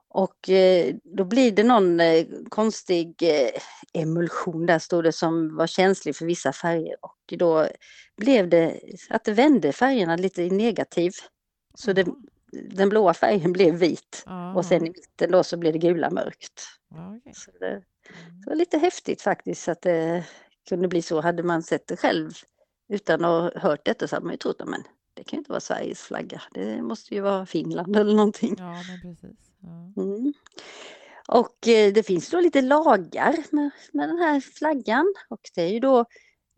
Och 0.09 0.48
eh, 0.48 0.94
då 1.05 1.24
blir 1.24 1.53
det 1.53 1.62
någon 1.64 2.00
eh, 2.00 2.27
konstig 2.48 3.14
eh, 3.22 3.50
emulsion 4.03 4.66
där 4.66 4.79
stod 4.79 5.05
det 5.05 5.12
som 5.12 5.57
var 5.57 5.66
känslig 5.66 6.16
för 6.16 6.27
vissa 6.27 6.53
färger 6.53 6.96
och 7.00 7.35
då 7.38 7.68
blev 8.16 8.48
det 8.48 8.81
att 9.11 9.24
det 9.24 9.33
vände 9.33 9.72
färgerna 9.72 10.16
lite 10.16 10.42
i 10.42 10.50
negativ. 10.50 11.12
Så 11.74 11.92
det, 11.92 12.07
den 12.70 12.88
blåa 12.88 13.14
färgen 13.14 13.53
blev 13.53 13.74
vit 13.74 14.22
Jaha. 14.27 14.55
och 14.55 14.64
sen 14.64 14.87
i 14.87 14.90
mitten 14.90 15.31
då 15.31 15.44
så 15.44 15.57
blev 15.57 15.72
det 15.72 15.79
gula 15.79 16.11
mörkt. 16.11 16.62
Okej. 17.18 17.33
Så 17.35 17.50
det, 17.61 17.83
Mm. 18.09 18.40
det 18.40 18.50
var 18.50 18.57
lite 18.57 18.79
häftigt 18.79 19.22
faktiskt 19.22 19.68
att 19.68 19.83
det 19.83 20.24
kunde 20.68 20.88
bli 20.88 21.03
så. 21.03 21.20
Hade 21.20 21.42
man 21.42 21.62
sett 21.62 21.87
det 21.87 21.96
själv 21.96 22.31
utan 22.88 23.24
att 23.24 23.55
ha 23.55 23.61
hört 23.61 23.85
detta 23.85 24.09
så 24.09 24.16
hade 24.16 24.27
man 24.27 24.33
ju 24.35 24.38
trott 24.38 24.62
men 24.66 24.83
det 25.14 25.24
kan 25.24 25.37
ju 25.37 25.38
inte 25.38 25.50
vara 25.50 25.61
Sveriges 25.61 26.03
flagga. 26.03 26.42
Det 26.53 26.83
måste 26.83 27.14
ju 27.14 27.20
vara 27.20 27.46
Finland 27.46 27.96
eller 27.96 28.14
någonting. 28.14 28.55
Ja, 28.59 28.83
men 28.88 29.00
precis. 29.00 29.38
Ja. 29.61 30.03
Mm. 30.03 30.33
Och 31.29 31.68
eh, 31.68 31.92
det 31.92 32.03
finns 32.03 32.31
då 32.31 32.40
lite 32.40 32.62
lagar 32.62 33.37
med, 33.50 33.70
med 33.92 34.09
den 34.09 34.18
här 34.18 34.40
flaggan 34.40 35.14
och 35.29 35.40
det 35.55 35.62
är 35.62 35.68
ju 35.68 35.81
då 35.81 36.05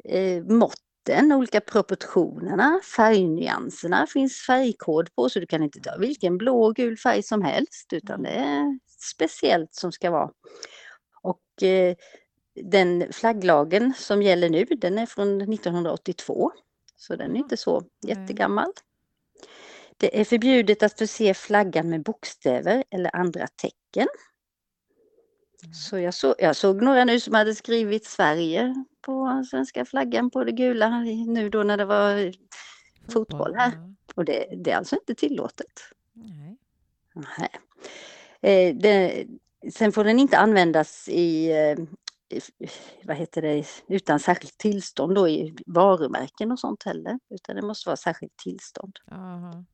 eh, 0.04 0.44
måtten, 0.44 1.32
olika 1.32 1.60
proportionerna, 1.60 2.80
färgnyanserna 2.96 4.06
finns 4.06 4.46
färgkod 4.46 5.14
på 5.14 5.28
så 5.28 5.40
du 5.40 5.46
kan 5.46 5.62
inte 5.62 5.80
ta 5.80 5.96
vilken 5.98 6.38
blå 6.38 6.64
och 6.64 6.76
gul 6.76 6.96
färg 6.96 7.22
som 7.22 7.42
helst 7.42 7.92
utan 7.92 8.22
det 8.22 8.30
är 8.30 8.78
speciellt 9.00 9.74
som 9.74 9.92
ska 9.92 10.10
vara. 10.10 10.30
Och 11.22 11.62
eh, 11.62 11.96
den 12.62 13.12
flagglagen 13.12 13.94
som 13.96 14.22
gäller 14.22 14.50
nu 14.50 14.64
den 14.64 14.98
är 14.98 15.06
från 15.06 15.40
1982 15.40 16.52
så 16.96 17.16
den 17.16 17.36
är 17.36 17.38
inte 17.40 17.56
så 17.56 17.80
Nej. 17.80 17.90
jättegammal. 18.16 18.72
Det 19.96 20.20
är 20.20 20.24
förbjudet 20.24 20.82
att 20.82 20.98
förse 20.98 21.34
flaggan 21.34 21.88
med 21.90 22.02
bokstäver 22.02 22.84
eller 22.90 23.16
andra 23.16 23.46
tecken. 23.46 24.08
Mm. 25.62 25.74
Så 25.74 25.98
jag, 25.98 26.14
så, 26.14 26.34
jag 26.38 26.56
såg 26.56 26.82
några 26.82 27.04
nu 27.04 27.20
som 27.20 27.34
hade 27.34 27.54
skrivit 27.54 28.06
Sverige 28.06 28.84
på 29.00 29.44
svenska 29.50 29.84
flaggan 29.84 30.30
på 30.30 30.44
det 30.44 30.52
gula 30.52 31.00
nu 31.26 31.50
då 31.50 31.62
när 31.62 31.76
det 31.76 31.84
var 31.84 32.32
fotboll 33.12 33.54
här. 33.54 33.72
Ja. 33.72 33.94
Och 34.14 34.24
det, 34.24 34.46
det 34.64 34.70
är 34.70 34.76
alltså 34.76 34.96
inte 34.96 35.14
tillåtet. 35.14 35.72
Nej. 36.12 36.56
Nej. 37.38 37.50
Eh, 38.40 38.76
det, 38.76 39.26
sen 39.74 39.92
får 39.92 40.04
den 40.04 40.18
inte 40.18 40.38
användas 40.38 41.08
i, 41.08 41.50
eh, 41.50 41.72
i- 41.72 41.86
vad 43.04 43.16
heter 43.16 43.42
det, 43.42 43.64
utan 43.88 44.20
särskilt 44.20 44.58
tillstånd 44.58 45.14
då 45.14 45.28
i 45.28 45.56
varumärken 45.66 46.52
och 46.52 46.58
sånt 46.58 46.82
heller. 46.82 47.18
Utan 47.30 47.56
det 47.56 47.62
måste 47.62 47.88
vara 47.88 47.96
särskilt 47.96 48.36
tillstånd. 48.36 48.98
Aha. 49.10 49.64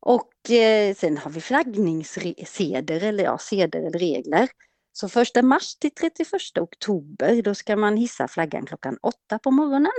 Och 0.00 0.50
eh, 0.50 0.94
sen 0.94 1.16
har 1.16 1.30
vi 1.30 1.40
flaggningsseder 1.40 3.02
eller 3.02 3.24
ja, 3.24 3.38
seder 3.38 3.78
eller 3.78 3.98
regler. 3.98 4.48
Så 4.92 5.08
första 5.08 5.42
mars 5.42 5.76
till 5.76 5.90
31 5.90 6.58
oktober 6.60 7.42
då 7.42 7.54
ska 7.54 7.76
man 7.76 7.96
hissa 7.96 8.28
flaggan 8.28 8.66
klockan 8.66 8.98
åtta 9.02 9.38
på 9.38 9.50
morgonen. 9.50 9.92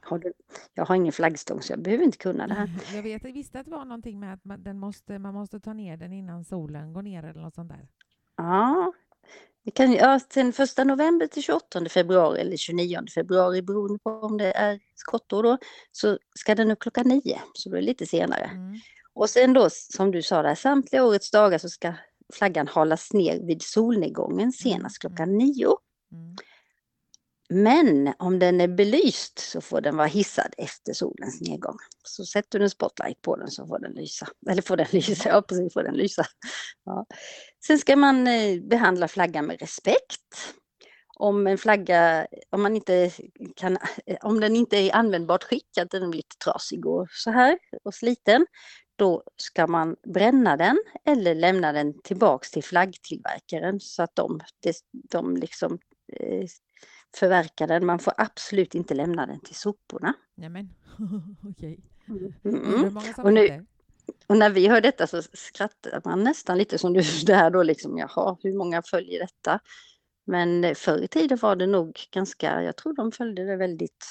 Har 0.00 0.18
du, 0.18 0.32
jag 0.74 0.86
har 0.86 0.94
ingen 0.94 1.12
flaggstång 1.12 1.62
så 1.62 1.72
jag 1.72 1.82
behöver 1.82 2.04
inte 2.04 2.18
kunna 2.18 2.46
det 2.46 2.54
här. 2.54 2.70
Jag 2.94 3.02
vet, 3.02 3.24
jag 3.24 3.32
visste 3.32 3.60
att 3.60 3.64
det 3.64 3.70
var 3.70 3.84
någonting 3.84 4.20
med 4.20 4.34
att 4.34 4.44
man, 4.44 4.62
den 4.62 4.78
måste, 4.78 5.18
man 5.18 5.34
måste 5.34 5.60
ta 5.60 5.72
ner 5.72 5.96
den 5.96 6.12
innan 6.12 6.44
solen 6.44 6.92
går 6.92 7.02
ner 7.02 7.22
eller 7.22 7.40
något 7.40 7.54
sånt 7.54 7.68
där. 7.68 7.88
Ja, 8.36 8.92
vi 9.64 9.70
kan, 9.70 9.92
ja 9.92 10.20
sen 10.30 10.48
1 10.48 10.86
november 10.86 11.26
till 11.26 11.42
28 11.42 11.88
februari 11.88 12.40
eller 12.40 12.56
29 12.56 12.98
februari 13.14 13.62
beroende 13.62 13.98
på 13.98 14.10
om 14.10 14.38
det 14.38 14.52
är 14.52 14.80
skottår 14.94 15.42
då 15.42 15.58
så 15.92 16.18
ska 16.38 16.54
den 16.54 16.70
upp 16.70 16.78
klockan 16.78 17.08
nio 17.08 17.40
så 17.54 17.68
då 17.68 17.76
är 17.76 17.80
det 17.80 17.86
lite 17.86 18.06
senare. 18.06 18.44
Mm. 18.44 18.80
Och 19.14 19.30
sen 19.30 19.52
då 19.52 19.68
som 19.70 20.10
du 20.10 20.22
sa 20.22 20.42
där 20.42 20.54
samtliga 20.54 21.04
årets 21.04 21.30
dagar 21.30 21.58
så 21.58 21.68
ska 21.68 21.94
flaggan 22.32 22.68
halas 22.68 23.12
ner 23.12 23.46
vid 23.46 23.62
solnedgången 23.62 24.52
senast 24.52 25.04
mm. 25.04 25.16
klockan 25.16 25.38
nio. 25.38 25.76
Mm. 26.12 26.36
Men 27.54 28.14
om 28.18 28.38
den 28.38 28.60
är 28.60 28.68
belyst 28.68 29.38
så 29.38 29.60
får 29.60 29.80
den 29.80 29.96
vara 29.96 30.06
hissad 30.06 30.54
efter 30.58 30.92
solens 30.92 31.40
nedgång. 31.40 31.76
Så 32.02 32.24
sätter 32.24 32.58
du 32.58 32.64
en 32.64 32.70
spotlight 32.70 33.22
på 33.22 33.36
den 33.36 33.50
så 33.50 33.66
får 33.66 33.78
den 33.78 33.92
lysa. 33.92 34.28
Eller 34.50 34.62
får 34.62 34.76
den 34.76 34.86
lysa, 34.90 35.28
ja 35.28 35.42
precis, 35.42 35.72
får 35.72 35.82
den 35.82 35.94
lysa. 35.94 36.24
Ja. 36.84 37.06
Sen 37.66 37.78
ska 37.78 37.96
man 37.96 38.26
eh, 38.26 38.60
behandla 38.60 39.08
flaggan 39.08 39.46
med 39.46 39.60
respekt. 39.60 40.54
Om 41.16 41.46
en 41.46 41.58
flagga, 41.58 42.26
om, 42.50 42.62
man 42.62 42.76
inte 42.76 43.10
kan, 43.56 43.78
eh, 44.06 44.16
om 44.22 44.40
den 44.40 44.56
inte 44.56 44.76
är 44.76 44.82
i 44.82 44.90
användbart 44.90 45.44
skick, 45.44 45.78
att 45.78 45.90
den 45.90 46.02
är 46.02 46.12
lite 46.12 46.36
trasig 46.44 46.86
och 46.86 47.06
så 47.10 47.30
här 47.30 47.58
och 47.84 47.94
sliten, 47.94 48.46
då 48.96 49.22
ska 49.36 49.66
man 49.66 49.96
bränna 50.14 50.56
den 50.56 50.82
eller 51.06 51.34
lämna 51.34 51.72
den 51.72 52.02
tillbaks 52.02 52.50
till 52.50 52.64
flaggtillverkaren 52.64 53.80
så 53.80 54.02
att 54.02 54.14
de, 54.14 54.40
de, 54.60 54.72
de 55.10 55.36
liksom 55.36 55.78
eh, 56.12 56.46
förverkar 57.16 57.66
den. 57.66 57.86
Man 57.86 57.98
får 57.98 58.12
absolut 58.16 58.74
inte 58.74 58.94
lämna 58.94 59.26
den 59.26 59.40
till 59.40 59.54
soporna. 59.54 60.14
Nämen, 60.34 60.74
okej. 61.50 61.80
Mm. 62.44 62.94
Många 62.94 63.12
som 63.14 63.24
Och 63.24 63.32
nu-? 63.32 63.66
Och 64.26 64.36
när 64.36 64.50
vi 64.50 64.68
hör 64.68 64.80
detta 64.80 65.06
så 65.06 65.22
skrattar 65.22 66.02
man 66.04 66.24
nästan 66.24 66.58
lite 66.58 66.78
som 66.78 66.92
du 66.92 67.02
där 67.26 67.50
då 67.50 67.62
liksom, 67.62 67.98
jaha, 67.98 68.36
hur 68.42 68.52
många 68.58 68.82
följer 68.82 69.20
detta? 69.20 69.60
Men 70.24 70.74
förr 70.74 70.98
i 71.02 71.08
tiden 71.08 71.38
var 71.42 71.56
det 71.56 71.66
nog 71.66 72.00
ganska, 72.10 72.62
jag 72.62 72.76
tror 72.76 72.92
de 72.94 73.12
följde 73.12 73.44
det 73.44 73.56
väldigt, 73.56 74.06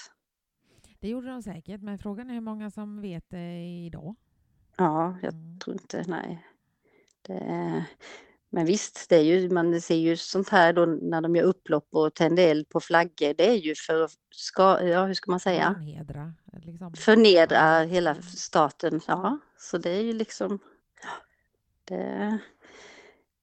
Det 0.99 1.07
gjorde 1.09 1.27
de 1.27 1.43
säkert, 1.43 1.81
men 1.81 1.99
frågan 1.99 2.29
är 2.29 2.33
hur 2.33 2.41
många 2.41 2.71
som 2.71 3.01
vet 3.01 3.29
det 3.29 3.63
idag. 3.85 4.15
ja, 4.77 5.17
jag 5.21 5.33
Mm. 5.33 5.59
tror 5.59 5.73
inte, 5.75 6.03
nej. 6.07 6.45
Det, 7.21 7.85
men 8.53 8.65
visst, 8.65 9.09
det 9.09 9.15
är 9.15 9.21
ju, 9.21 9.49
man 9.49 9.81
ser 9.81 9.95
ju 9.95 10.17
sånt 10.17 10.49
här 10.49 10.73
då 10.73 10.85
när 10.85 11.21
de 11.21 11.35
gör 11.35 11.43
upplopp 11.43 11.87
och 11.91 12.13
tänder 12.13 12.47
eld 12.47 12.69
på 12.69 12.79
flaggor, 12.79 13.33
det 13.33 13.49
är 13.49 13.55
ju 13.55 13.75
för 13.75 14.03
att, 14.03 14.11
ska, 14.31 14.83
ja 14.83 15.05
hur 15.05 15.13
ska 15.13 15.31
man 15.31 15.39
säga? 15.39 15.75
Vanhedra. 15.77 16.33
Liksom. 16.53 16.93
förnedra 16.93 17.79
hela 17.79 18.15
staten. 18.21 19.01
Ja, 19.07 19.39
så 19.57 19.77
det 19.77 19.89
är 19.89 20.01
ju 20.01 20.13
liksom... 20.13 20.59
Det, 21.85 22.37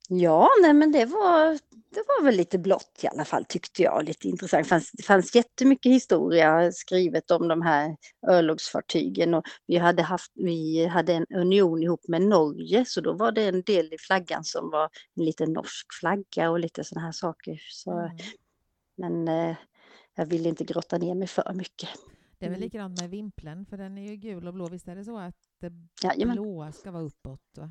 ja, 0.08 0.48
nej 0.62 0.72
men 0.72 0.92
det 0.92 1.04
var, 1.04 1.58
det 1.90 2.04
var 2.08 2.24
väl 2.24 2.34
lite 2.36 2.58
blått 2.58 3.00
i 3.02 3.06
alla 3.06 3.24
fall 3.24 3.44
tyckte 3.44 3.82
jag. 3.82 4.04
Lite 4.04 4.28
intressant. 4.28 4.64
Det 4.64 4.68
fanns, 4.68 4.90
det 4.92 5.02
fanns 5.02 5.34
jättemycket 5.34 5.92
historia 5.92 6.72
skrivet 6.72 7.30
om 7.30 7.48
de 7.48 7.62
här 7.62 7.96
örlogsfartygen 8.28 9.34
och 9.34 9.44
vi 9.66 9.76
hade, 9.76 10.02
haft, 10.02 10.32
vi 10.34 10.86
hade 10.86 11.12
en 11.12 11.26
union 11.34 11.82
ihop 11.82 12.08
med 12.08 12.22
Norge 12.22 12.84
så 12.84 13.00
då 13.00 13.12
var 13.12 13.32
det 13.32 13.42
en 13.44 13.62
del 13.62 13.92
i 13.94 13.96
flaggan 13.98 14.44
som 14.44 14.70
var 14.70 14.90
en 15.16 15.24
liten 15.24 15.52
norsk 15.52 15.86
flagga 16.00 16.50
och 16.50 16.60
lite 16.60 16.84
sådana 16.84 17.04
här 17.06 17.12
saker. 17.12 17.58
Så, 17.70 17.90
Mm. 17.92 18.16
Men 19.24 19.28
eh, 19.50 19.56
jag 20.14 20.26
ville 20.26 20.48
inte 20.48 20.64
grotta 20.64 20.98
ner 20.98 21.14
mig 21.14 21.28
för 21.28 21.52
mycket. 21.54 21.88
Det 22.38 22.46
är 22.46 22.50
väl 22.50 22.56
Mm. 22.58 22.66
likadant 22.66 23.00
med 23.00 23.10
vimpeln, 23.10 23.66
för 23.66 23.76
den 23.76 23.98
är 23.98 24.08
ju 24.08 24.16
gul 24.16 24.48
och 24.48 24.54
blå. 24.54 24.68
Visst 24.68 24.88
är 24.88 24.96
det 24.96 25.04
så 25.04 25.18
att 25.18 25.34
det 25.60 25.70
blåa 26.26 26.72
ska 26.72 26.90
vara 26.90 27.02
uppåt? 27.02 27.40
Va? 27.56 27.70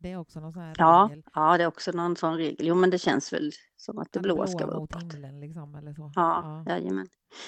Det 0.00 0.12
är 0.12 0.16
också 0.16 0.40
någon 0.40 0.52
sån 0.52 0.62
här 0.62 0.74
Ja, 0.78 1.08
regel. 1.10 1.22
ja, 1.34 1.56
det 1.58 1.62
är 1.64 1.68
också 1.68 1.92
någon 1.92 2.16
sån 2.16 2.36
regel. 2.36 2.66
Jo, 2.66 2.74
men 2.74 2.90
det 2.90 2.98
känns 2.98 3.32
väl 3.32 3.52
som 3.76 3.98
att 3.98 4.12
det 4.12 4.20
blåa 4.20 4.46
ska 4.46 4.66
vara 4.66 4.76
uppåt. 4.76 5.02
himlen 5.14 5.40
liksom, 5.40 5.74
eller 5.74 5.92
så. 5.94 6.12
Ja, 6.14 6.64
jajamän. 6.68 7.06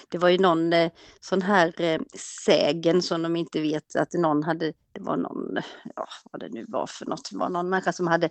Det 0.09 0.19
var 0.19 0.29
ju 0.29 0.39
någon 0.39 0.73
eh, 0.73 0.91
sån 1.21 1.43
här 1.43 1.81
eh, 1.81 2.01
sägen 2.47 3.03
som 3.03 3.23
de 3.23 3.37
inte 3.37 3.61
vet 3.61 3.97
att 3.97 4.13
någon 4.13 4.43
hade, 4.43 4.73
det 4.93 5.01
var 5.01 5.17
någon, 5.17 5.57
ja 5.97 6.07
vad 6.33 6.41
det 6.41 6.49
nu 6.49 6.65
var 6.69 6.87
för 6.87 7.07
något, 7.07 7.31
det 7.31 7.37
var 7.39 7.49
någon 7.49 7.69
människa 7.69 7.93
som 7.93 8.07
hade 8.07 8.29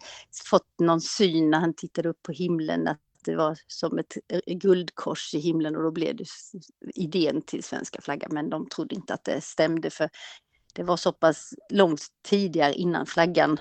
fått 0.50 0.80
någon 0.80 1.02
syn 1.02 1.50
när 1.50 1.60
han 1.60 1.74
tittade 1.74 2.10
upp 2.10 2.24
på 2.24 2.32
himlen 2.32 2.88
att 2.88 3.00
det 3.26 3.36
var 3.36 3.58
som 3.68 3.98
ett 4.00 4.18
eh, 4.28 4.56
guldkors 4.56 5.34
i 5.34 5.40
himlen 5.40 5.76
och 5.76 5.84
då 5.84 5.92
blev 5.92 6.16
det 6.16 6.26
idén 6.96 7.42
till 7.42 7.64
svenska 7.64 8.02
flaggan 8.02 8.30
men 8.34 8.50
de 8.50 8.70
trodde 8.70 8.96
inte 8.96 9.14
att 9.14 9.24
det 9.24 9.42
stämde 9.42 9.90
för 9.90 10.10
det 10.74 10.84
var 10.84 10.98
så 10.98 11.12
pass 11.12 11.54
långt 11.70 12.02
tidigare 12.24 12.74
innan 12.74 13.06
flaggan 13.06 13.58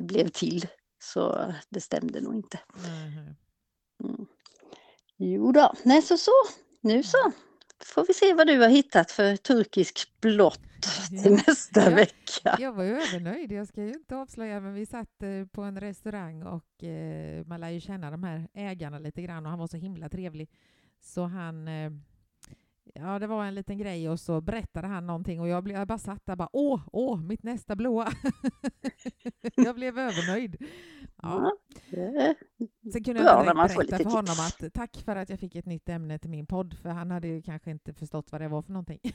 blev 0.00 0.28
till 0.28 0.66
så 0.98 1.52
det 1.70 1.80
stämde 1.80 2.20
nog 2.20 2.34
inte. 2.34 2.58
Mm. 4.04 4.26
Jo 5.16 5.52
då, 5.52 5.72
nej 5.84 6.02
så 6.02 6.16
så. 6.16 6.30
Nu 6.80 7.02
så. 7.02 7.32
Får 7.84 8.04
vi 8.06 8.14
se 8.14 8.34
vad 8.34 8.46
du 8.46 8.60
har 8.60 8.68
hittat 8.68 9.10
för 9.10 9.36
turkisk 9.36 10.20
blått 10.20 10.60
till 11.22 11.32
nästa 11.46 11.90
Ja. 11.90 11.96
vecka. 11.96 12.56
Jag 12.58 12.72
var 12.72 12.84
övernöjd, 12.84 13.52
jag 13.52 13.68
ska 13.68 13.82
ju 13.82 13.92
inte 13.92 14.16
avslöja, 14.16 14.60
men 14.60 14.74
vi 14.74 14.86
satt 14.86 15.22
eh, 15.22 15.46
på 15.52 15.62
en 15.62 15.80
restaurang 15.80 16.42
och 16.42 16.84
eh, 16.84 17.44
man 17.46 17.60
lär 17.60 17.70
ju 17.70 17.80
känna 17.80 18.10
de 18.10 18.22
här 18.22 18.48
ägarna 18.54 18.98
lite 18.98 19.22
grann 19.22 19.44
och 19.46 19.50
han 19.50 19.58
var 19.58 19.66
så 19.66 19.76
himla 19.76 20.08
trevlig. 20.08 20.50
Så 21.00 21.22
han, 21.24 21.68
eh, 21.68 21.90
ja 22.94 23.18
det 23.18 23.26
var 23.26 23.44
en 23.44 23.54
liten 23.54 23.78
grej 23.78 24.10
och 24.10 24.20
så 24.20 24.40
berättade 24.40 24.86
han 24.86 25.06
någonting 25.06 25.40
och 25.40 25.48
jag, 25.48 25.64
blev, 25.64 25.76
jag 25.76 25.88
bara 25.88 25.98
satt 25.98 26.26
där 26.26 26.36
bara 26.36 26.48
åh, 26.52 26.80
åh, 26.92 27.20
mitt 27.20 27.42
nästa 27.42 27.76
blåa. 27.76 28.12
jag 29.54 29.74
blev 29.74 29.98
övernöjd. 29.98 30.56
Ja. 31.22 31.52
Sen 32.92 33.04
kunde 33.04 33.22
jag 33.22 33.56
direkt 33.56 33.76
berätta 33.76 33.96
för 33.96 34.10
honom 34.10 34.36
att 34.38 34.74
tack 34.74 34.96
för 35.04 35.16
att 35.16 35.28
jag 35.28 35.40
fick 35.40 35.54
ett 35.54 35.66
nytt 35.66 35.88
ämne 35.88 36.18
till 36.18 36.30
min 36.30 36.46
podd, 36.46 36.78
för 36.82 36.88
han 36.88 37.10
hade 37.10 37.28
ju 37.28 37.42
kanske 37.42 37.70
inte 37.70 37.94
förstått 37.94 38.32
vad 38.32 38.40
det 38.40 38.48
var 38.48 38.62
för 38.62 38.72
någonting. 38.72 39.00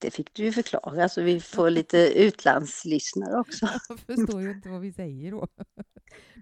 Det 0.00 0.10
fick 0.10 0.34
du 0.34 0.44
ju 0.44 0.52
förklara 0.52 1.08
så 1.08 1.22
vi 1.22 1.40
får 1.40 1.70
lite 1.80 1.98
utlandslyssnare 1.98 3.40
också. 3.40 3.68
Jag 3.88 3.98
förstår 3.98 4.42
ju 4.42 4.50
inte 4.50 4.68
vad 4.68 4.80
vi 4.80 4.92
säger 4.92 5.30
då. 5.30 5.48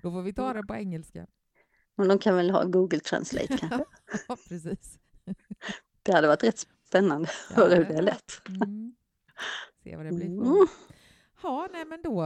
Då 0.03 0.11
får 0.11 0.23
vi 0.23 0.33
ta 0.33 0.53
det 0.53 0.63
på 0.63 0.75
engelska. 0.75 1.27
Men 1.97 2.09
de 2.09 2.19
kan 2.19 2.37
väl 2.37 2.51
ha 2.51 2.65
Google 2.65 3.01
Translate 3.01 3.57
kanske. 3.57 3.85
Ja, 4.29 4.37
precis. 4.49 4.99
Det 6.03 6.13
hade 6.13 6.29
varit 6.29 6.45
rätt 6.45 6.67
spännande 6.89 7.29
att 7.51 7.57
höra 7.57 7.75
hur 7.75 7.85
det- 7.85 7.93
det 7.95 8.03
lät. 8.03 8.41
Mm. 8.49 8.95
Se 9.83 9.97
vad 9.97 10.07
det 10.07 10.13
blir 10.13 10.27
Mm. 10.27 10.67
Ja, 11.43 11.69
nej 11.73 11.85
men 11.85 12.03
då, 12.03 12.25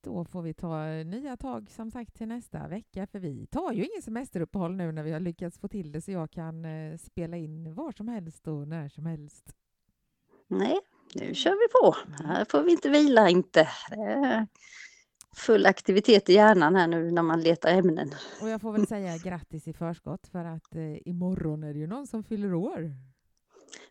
då 0.00 0.24
får 0.24 0.42
vi 0.42 0.54
ta 0.54 0.86
nya 0.86 1.36
tag 1.36 1.70
som 1.70 1.90
sagt 1.90 2.14
till 2.14 2.28
nästa 2.28 2.68
vecka, 2.68 3.06
för 3.06 3.18
vi 3.18 3.46
tar 3.46 3.72
ju 3.72 3.84
ingen 3.84 4.02
semesteruppehåll 4.02 4.76
nu 4.76 4.92
när 4.92 5.02
vi 5.02 5.12
har 5.12 5.20
lyckats 5.20 5.58
få 5.58 5.68
till 5.68 5.92
det 5.92 6.00
så 6.00 6.10
jag 6.10 6.30
kan 6.30 6.64
eh, 6.64 6.96
spela 6.96 7.36
in 7.36 7.74
var 7.74 7.92
som 7.92 8.08
helst 8.08 8.48
och 8.48 8.68
när 8.68 8.88
som 8.88 9.06
helst. 9.06 9.54
Nej, 10.48 10.78
nu 11.14 11.34
kör 11.34 11.50
vi 11.50 11.68
på. 11.80 11.96
Här 12.24 12.44
får 12.44 12.62
vi 12.62 12.70
inte 12.72 12.88
vila 12.88 13.28
inte. 13.28 13.68
Full 15.36 15.66
aktivitet 15.66 16.28
i 16.30 16.32
hjärnan 16.32 16.76
här 16.76 16.86
nu 16.86 17.10
när 17.10 17.22
man 17.22 17.40
letar 17.40 17.70
ämnen. 17.70 18.14
Och 18.42 18.48
jag 18.48 18.60
får 18.60 18.72
väl 18.72 18.86
säga 18.86 19.16
grattis 19.18 19.68
i 19.68 19.72
förskott 19.72 20.26
för 20.26 20.44
att 20.44 20.74
eh, 20.76 21.08
imorgon 21.08 21.64
är 21.64 21.72
det 21.72 21.78
ju 21.78 21.86
någon 21.86 22.06
som 22.06 22.24
fyller 22.24 22.54
år. 22.54 22.92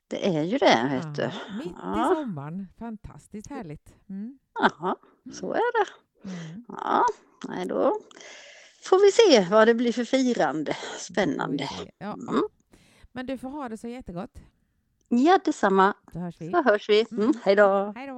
Det 0.08 0.28
är 0.38 0.44
ju 0.44 0.58
det, 0.58 0.90
vet 1.04 1.16
du. 1.16 1.22
Ja, 1.22 1.32
mitt 1.58 1.68
i 1.68 1.74
Ja. 1.82 2.14
sommaren. 2.16 2.68
Fantastiskt 2.80 3.50
härligt. 3.50 3.96
Mm. 4.10 4.40
Jaha, 4.60 4.96
så 5.34 5.54
är 5.54 5.86
det. 5.86 5.90
Mm. 6.30 6.66
Ja, 6.68 7.06
nej 7.48 7.66
då 7.68 8.00
får 8.84 9.00
vi 9.06 9.12
se 9.42 9.50
vad 9.52 9.68
det 9.68 9.74
blir 9.74 9.92
för 9.94 10.04
firande. 10.04 10.74
Spännande. 10.98 11.70
Ja, 11.98 12.14
Mm. 12.14 12.44
Men 13.12 13.26
du 13.26 13.38
får 13.38 13.50
ha 13.50 13.70
det 13.70 13.78
så 13.78 13.88
jättegott. 13.88 14.40
Ja, 15.10 15.40
detsamma. 15.46 15.94
Så 16.14 16.20
hörs 16.20 16.42
vi. 16.42 16.52
Så 16.52 16.64
hörs 16.64 16.90
vi. 16.90 17.06
Mm, 17.12 17.34
hej 17.44 17.56
då. 17.56 17.94
Hej 17.96 18.08
då! 18.08 18.14